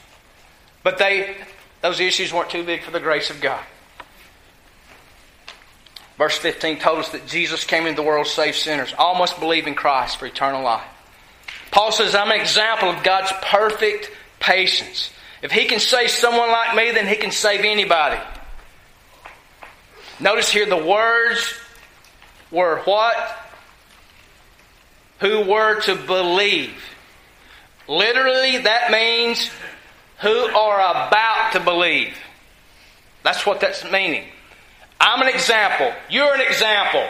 But 0.84 0.98
they, 0.98 1.36
those 1.82 2.00
issues 2.00 2.34
weren't 2.34 2.50
too 2.50 2.64
big 2.64 2.84
for 2.84 2.92
the 2.92 3.00
grace 3.00 3.30
of 3.30 3.42
God. 3.42 3.64
Verse 6.18 6.38
15 6.38 6.80
told 6.80 7.00
us 7.00 7.10
that 7.10 7.28
Jesus 7.28 7.64
came 7.64 7.88
into 7.88 8.02
the 8.02 8.08
world 8.08 8.26
to 8.26 8.32
save 8.32 8.56
sinners. 8.56 8.94
All 8.98 9.16
must 9.16 9.40
believe 9.40 9.68
in 9.68 9.76
Christ 9.76 10.18
for 10.18 10.26
eternal 10.26 10.64
life. 10.64 10.86
Paul 11.72 11.92
says, 11.92 12.14
I'm 12.14 12.30
an 12.30 12.40
example 12.40 12.90
of 12.90 13.04
God's 13.04 13.32
perfect 13.42 14.12
patience. 14.40 15.12
If 15.42 15.52
he 15.52 15.66
can 15.66 15.80
save 15.80 16.12
someone 16.12 16.52
like 16.52 16.76
me, 16.76 16.92
then 16.92 17.08
he 17.08 17.16
can 17.16 17.32
save 17.32 17.62
anybody. 17.62 18.20
Notice 20.20 20.50
here 20.50 20.68
the 20.68 20.78
words 20.78 21.54
were 22.52 22.82
what? 22.84 23.16
Who 25.22 25.42
were 25.42 25.82
to 25.82 25.96
believe. 25.96 26.76
Literally, 27.88 28.60
that 28.60 28.92
means 28.92 29.50
who 30.20 30.30
are 30.30 30.80
about 30.80 31.54
to 31.54 31.60
believe. 31.60 32.16
That's 33.24 33.46
what 33.46 33.60
that's 33.60 33.84
meaning. 33.92 34.26
I'm 35.00 35.22
an 35.22 35.28
example. 35.28 35.94
You're 36.10 36.34
an 36.34 36.42
example 36.42 37.08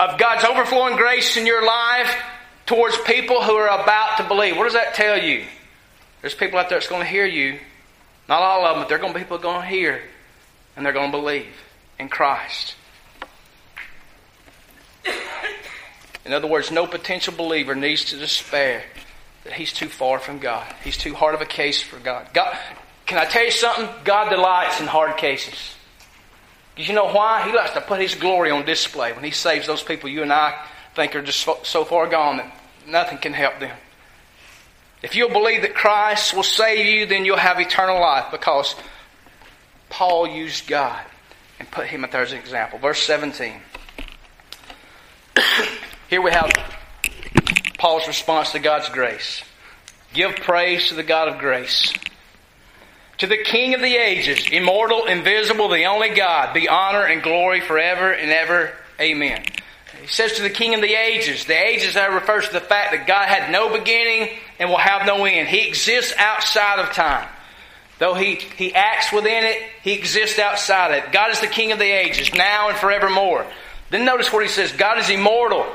of 0.00 0.18
God's 0.18 0.44
overflowing 0.44 0.96
grace 0.96 1.36
in 1.36 1.46
your 1.46 1.64
life 1.64 2.14
towards 2.66 2.96
people 3.02 3.42
who 3.42 3.54
are 3.54 3.82
about 3.82 4.16
to 4.16 4.24
believe. 4.24 4.56
What 4.56 4.64
does 4.64 4.72
that 4.72 4.94
tell 4.94 5.22
you? 5.22 5.44
There's 6.22 6.34
people 6.34 6.58
out 6.58 6.68
there 6.68 6.78
that's 6.78 6.88
going 6.88 7.02
to 7.02 7.08
hear 7.08 7.26
you. 7.26 7.58
Not 8.28 8.40
all 8.40 8.64
of 8.64 8.74
them, 8.74 8.82
but 8.82 8.88
there 8.88 8.96
are 8.96 9.00
going 9.00 9.12
to 9.12 9.18
be 9.18 9.24
people 9.24 9.38
going 9.38 9.60
to 9.60 9.68
hear 9.68 10.00
and 10.76 10.84
they're 10.84 10.92
going 10.92 11.12
to 11.12 11.18
believe 11.18 11.46
in 11.98 12.08
Christ. 12.08 12.74
In 16.24 16.32
other 16.32 16.46
words, 16.46 16.70
no 16.70 16.86
potential 16.86 17.34
believer 17.36 17.74
needs 17.74 18.06
to 18.06 18.16
despair 18.16 18.82
that 19.44 19.52
he's 19.52 19.72
too 19.72 19.88
far 19.88 20.18
from 20.18 20.38
God. 20.38 20.66
He's 20.82 20.96
too 20.96 21.14
hard 21.14 21.34
of 21.34 21.40
a 21.40 21.46
case 21.46 21.82
for 21.82 21.98
God. 21.98 22.28
God 22.32 22.56
can 23.06 23.18
I 23.18 23.26
tell 23.26 23.44
you 23.44 23.50
something? 23.50 23.88
God 24.04 24.30
delights 24.30 24.80
in 24.80 24.86
hard 24.86 25.16
cases. 25.18 25.74
Because 26.74 26.88
you 26.88 26.94
know 26.94 27.10
why? 27.12 27.46
He 27.46 27.54
likes 27.54 27.72
to 27.72 27.80
put 27.80 28.00
His 28.00 28.14
glory 28.14 28.50
on 28.50 28.64
display 28.64 29.12
when 29.12 29.24
He 29.24 29.30
saves 29.30 29.66
those 29.66 29.82
people 29.82 30.08
you 30.08 30.22
and 30.22 30.32
I 30.32 30.66
think 30.94 31.14
are 31.14 31.22
just 31.22 31.46
so 31.64 31.84
far 31.84 32.08
gone 32.08 32.38
that 32.38 32.60
nothing 32.88 33.18
can 33.18 33.32
help 33.32 33.60
them. 33.60 33.76
If 35.02 35.14
you'll 35.14 35.30
believe 35.30 35.62
that 35.62 35.74
Christ 35.74 36.34
will 36.34 36.42
save 36.42 36.86
you, 36.86 37.04
then 37.04 37.26
you'll 37.26 37.36
have 37.36 37.60
eternal 37.60 38.00
life 38.00 38.26
because 38.30 38.74
Paul 39.90 40.26
used 40.26 40.66
God 40.66 41.04
and 41.58 41.70
put 41.70 41.86
him 41.86 42.06
there 42.10 42.22
as 42.22 42.32
an 42.32 42.38
example. 42.38 42.78
Verse 42.78 43.02
17. 43.02 43.52
Here 46.08 46.22
we 46.22 46.30
have 46.30 46.50
Paul's 47.84 48.08
response 48.08 48.52
to 48.52 48.58
God's 48.60 48.88
grace. 48.88 49.42
Give 50.14 50.34
praise 50.36 50.88
to 50.88 50.94
the 50.94 51.02
God 51.02 51.28
of 51.28 51.38
grace. 51.38 51.92
To 53.18 53.26
the 53.26 53.36
King 53.44 53.74
of 53.74 53.82
the 53.82 53.94
ages, 53.94 54.48
immortal, 54.50 55.04
invisible, 55.04 55.68
the 55.68 55.84
only 55.84 56.08
God, 56.08 56.54
be 56.54 56.66
honor 56.66 57.04
and 57.04 57.22
glory 57.22 57.60
forever 57.60 58.10
and 58.10 58.30
ever. 58.30 58.72
Amen. 58.98 59.44
He 60.00 60.06
says 60.06 60.32
to 60.36 60.42
the 60.42 60.48
King 60.48 60.74
of 60.74 60.80
the 60.80 60.94
ages. 60.94 61.44
The 61.44 61.62
ages 61.62 61.92
that 61.92 62.10
refers 62.10 62.46
to 62.46 62.54
the 62.54 62.60
fact 62.60 62.92
that 62.92 63.06
God 63.06 63.28
had 63.28 63.52
no 63.52 63.76
beginning 63.76 64.30
and 64.58 64.70
will 64.70 64.78
have 64.78 65.06
no 65.06 65.26
end. 65.26 65.48
He 65.48 65.68
exists 65.68 66.14
outside 66.16 66.78
of 66.78 66.90
time. 66.94 67.28
Though 67.98 68.14
he, 68.14 68.36
he 68.36 68.74
acts 68.74 69.12
within 69.12 69.44
it, 69.44 69.62
he 69.82 69.92
exists 69.92 70.38
outside 70.38 70.92
it. 70.92 71.12
God 71.12 71.32
is 71.32 71.40
the 71.42 71.48
King 71.48 71.70
of 71.72 71.78
the 71.78 71.84
ages, 71.84 72.32
now 72.32 72.70
and 72.70 72.78
forevermore. 72.78 73.46
Then 73.90 74.06
notice 74.06 74.32
what 74.32 74.42
he 74.42 74.48
says 74.48 74.72
God 74.72 74.98
is 74.98 75.10
immortal. 75.10 75.66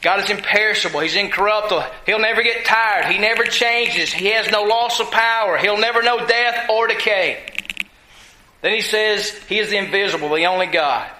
God 0.00 0.22
is 0.22 0.30
imperishable. 0.30 1.00
He's 1.00 1.16
incorruptible. 1.16 1.84
He'll 2.06 2.20
never 2.20 2.42
get 2.42 2.64
tired. 2.64 3.06
He 3.06 3.18
never 3.18 3.44
changes. 3.44 4.12
He 4.12 4.26
has 4.26 4.50
no 4.50 4.62
loss 4.62 5.00
of 5.00 5.10
power. 5.10 5.56
He'll 5.56 5.78
never 5.78 6.02
know 6.02 6.24
death 6.26 6.70
or 6.70 6.86
decay. 6.86 7.42
Then 8.60 8.74
he 8.74 8.80
says 8.80 9.30
he 9.48 9.58
is 9.58 9.70
the 9.70 9.76
invisible, 9.76 10.32
the 10.34 10.46
only 10.46 10.66
God. 10.66 11.10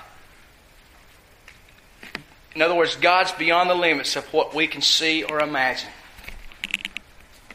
In 2.54 2.62
other 2.62 2.74
words, 2.74 2.96
God's 2.96 3.32
beyond 3.32 3.70
the 3.70 3.74
limits 3.74 4.16
of 4.16 4.24
what 4.32 4.54
we 4.54 4.66
can 4.66 4.82
see 4.82 5.22
or 5.22 5.40
imagine. 5.40 5.90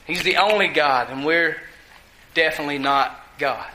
He's 0.06 0.24
the 0.24 0.38
only 0.38 0.68
God, 0.68 1.10
and 1.10 1.26
we're 1.26 1.58
definitely 2.34 2.78
not 2.78 3.18
God. 3.38 3.66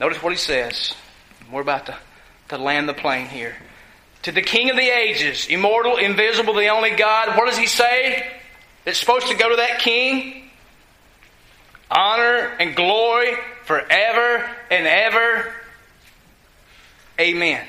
Notice 0.00 0.22
what 0.22 0.32
he 0.32 0.38
says. 0.38 0.94
We're 1.50 1.60
about 1.60 1.86
to, 1.86 1.96
to 2.48 2.58
land 2.58 2.88
the 2.88 2.94
plane 2.94 3.26
here. 3.26 3.54
To 4.22 4.32
the 4.32 4.42
King 4.42 4.70
of 4.70 4.76
the 4.76 4.88
ages, 4.88 5.46
immortal, 5.48 5.96
invisible, 5.96 6.54
the 6.54 6.68
only 6.68 6.90
God, 6.90 7.36
what 7.36 7.46
does 7.46 7.58
he 7.58 7.66
say? 7.66 8.26
It's 8.86 8.98
supposed 8.98 9.26
to 9.28 9.34
go 9.34 9.50
to 9.50 9.56
that 9.56 9.80
King? 9.80 10.50
Honor 11.90 12.56
and 12.58 12.74
glory 12.74 13.32
forever 13.64 14.48
and 14.70 14.86
ever. 14.86 15.52
Amen. 17.20 17.66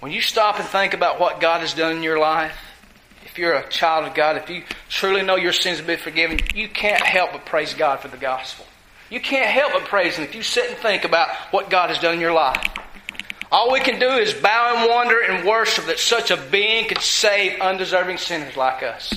When 0.00 0.12
you 0.12 0.20
stop 0.20 0.58
and 0.58 0.66
think 0.68 0.94
about 0.94 1.20
what 1.20 1.40
God 1.40 1.60
has 1.60 1.74
done 1.74 1.96
in 1.96 2.02
your 2.02 2.18
life, 2.18 2.56
if 3.24 3.36
you're 3.36 3.52
a 3.52 3.68
child 3.68 4.06
of 4.06 4.14
God, 4.14 4.36
if 4.36 4.48
you 4.48 4.62
truly 4.88 5.22
know 5.22 5.36
your 5.36 5.52
sins 5.52 5.78
have 5.78 5.86
been 5.86 5.98
forgiven, 5.98 6.38
you 6.54 6.68
can't 6.68 7.02
help 7.02 7.32
but 7.32 7.44
praise 7.44 7.74
God 7.74 8.00
for 8.00 8.08
the 8.08 8.16
gospel. 8.16 8.64
You 9.10 9.20
can't 9.20 9.50
help 9.50 9.72
but 9.72 9.84
praise 9.84 10.16
Him 10.16 10.24
if 10.24 10.34
you 10.34 10.42
sit 10.42 10.70
and 10.70 10.78
think 10.78 11.04
about 11.04 11.28
what 11.50 11.68
God 11.68 11.90
has 11.90 11.98
done 11.98 12.14
in 12.14 12.20
your 12.20 12.32
life. 12.32 12.64
All 13.52 13.72
we 13.72 13.80
can 13.80 13.98
do 13.98 14.08
is 14.10 14.32
bow 14.32 14.76
and 14.76 14.88
wonder 14.88 15.20
and 15.20 15.46
worship 15.46 15.86
that 15.86 15.98
such 15.98 16.30
a 16.30 16.36
being 16.36 16.86
could 16.86 17.00
save 17.00 17.60
undeserving 17.60 18.18
sinners 18.18 18.56
like 18.56 18.84
us. 18.84 19.12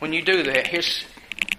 When 0.00 0.12
you 0.12 0.22
do 0.22 0.42
that, 0.42 0.66
here's, 0.66 1.04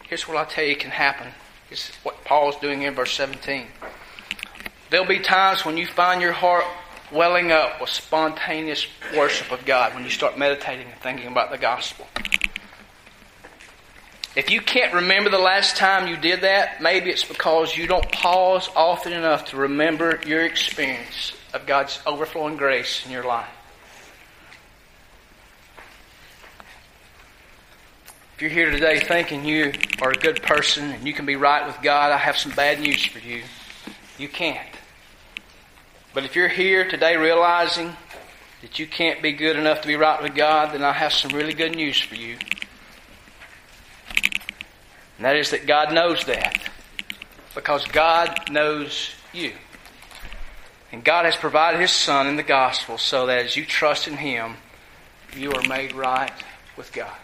here's 0.07 0.28
what 0.28 0.38
I 0.38 0.43
tell 0.43 0.66
you 0.66 0.76
can 0.76 0.91
happen. 0.91 1.28
Here's 1.70 1.89
what 2.03 2.24
Paul's 2.26 2.57
doing 2.57 2.82
in 2.82 2.93
verse 2.93 3.13
17. 3.13 3.68
There'll 4.89 5.07
be 5.07 5.20
times 5.20 5.66
when 5.66 5.78
you 5.78 5.88
find 5.88 6.22
your 6.22 6.34
heart 6.34 6.66
welling 7.11 7.51
up 7.51 7.80
with 7.80 7.89
spontaneous 7.89 8.86
worship 9.16 9.51
of 9.51 9.66
God 9.66 9.95
when 9.95 10.03
you 10.03 10.09
start 10.09 10.38
meditating 10.38 10.88
and 10.88 11.01
thinking 11.01 11.28
about 11.28 11.51
the 11.51 11.57
gospel. 11.57 12.05
If 14.36 14.49
you 14.49 14.59
can't 14.59 14.93
remember 14.93 15.29
the 15.29 15.39
last 15.39 15.77
time 15.77 16.09
you 16.09 16.17
did 16.17 16.41
that, 16.41 16.81
maybe 16.81 17.09
it's 17.09 17.23
because 17.23 17.77
you 17.77 17.88
don't 17.88 18.11
pause 18.11 18.69
often 18.75 19.13
enough 19.13 19.45
to 19.51 19.57
remember 19.57 20.19
your 20.27 20.43
experience 20.43 21.31
of 21.53 21.65
God's 21.65 22.01
overflowing 22.05 22.57
grace 22.57 23.05
in 23.05 23.13
your 23.13 23.23
life. 23.23 23.47
If 28.36 28.41
you're 28.41 28.51
here 28.51 28.69
today 28.69 28.99
thinking 28.99 29.45
you 29.45 29.71
are 30.01 30.11
a 30.11 30.15
good 30.15 30.43
person 30.43 30.91
and 30.91 31.07
you 31.07 31.13
can 31.13 31.25
be 31.25 31.38
right 31.38 31.65
with 31.65 31.81
God, 31.81 32.11
I 32.11 32.17
have 32.17 32.36
some 32.36 32.51
bad 32.51 32.81
news 32.81 33.05
for 33.05 33.19
you. 33.19 33.43
You 34.17 34.27
can't. 34.27 34.67
But 36.13 36.25
if 36.25 36.36
you're 36.36 36.49
here 36.49 36.86
today 36.89 37.15
realizing 37.15 37.95
that 38.61 38.79
you 38.79 38.88
can't 38.88 39.21
be 39.21 39.31
good 39.31 39.55
enough 39.55 39.79
to 39.81 39.88
be 39.88 39.95
right 39.95 40.21
with 40.21 40.36
God, 40.36 40.73
then 40.73 40.83
I 40.83 40.91
have 40.91 41.13
some 41.13 41.31
really 41.31 41.53
good 41.53 41.77
news 41.77 42.01
for 42.01 42.15
you. 42.15 42.38
And 45.18 45.26
that 45.26 45.36
is 45.36 45.51
that 45.51 45.66
God 45.66 45.93
knows 45.93 46.26
that. 46.26 46.70
Because 47.53 47.86
God 47.88 48.51
knows 48.51 49.11
you. 49.34 49.53
And 50.91 51.03
God 51.03 51.26
has 51.26 51.36
provided 51.36 51.80
His 51.80 51.91
Son 51.91 52.28
in 52.28 52.36
the 52.36 52.43
gospel 52.43 52.97
so 52.97 53.26
that 53.28 53.45
as 53.45 53.55
you 53.55 53.66
trust 53.66 54.07
in 54.07 54.18
Him, 54.18 54.55
you 55.36 55.51
are 55.51 55.68
made 55.68 55.93
right 55.93 56.32
with 56.78 56.91
God. 56.93 57.16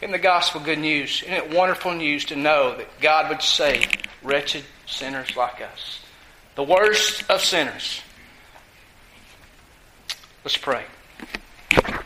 In 0.00 0.10
the 0.10 0.18
gospel, 0.18 0.60
good 0.60 0.78
news. 0.78 1.22
Isn't 1.22 1.34
it 1.34 1.54
wonderful 1.54 1.92
news 1.92 2.24
to 2.26 2.36
know 2.36 2.76
that 2.76 3.00
God 3.00 3.28
would 3.28 3.40
save 3.40 3.88
wretched 4.22 4.64
sinners 4.86 5.36
like 5.36 5.60
us? 5.60 6.00
The 6.56 6.64
worst 6.64 7.30
of 7.30 7.40
sinners. 7.40 8.02
Let's 10.44 10.56
pray. 10.56 10.84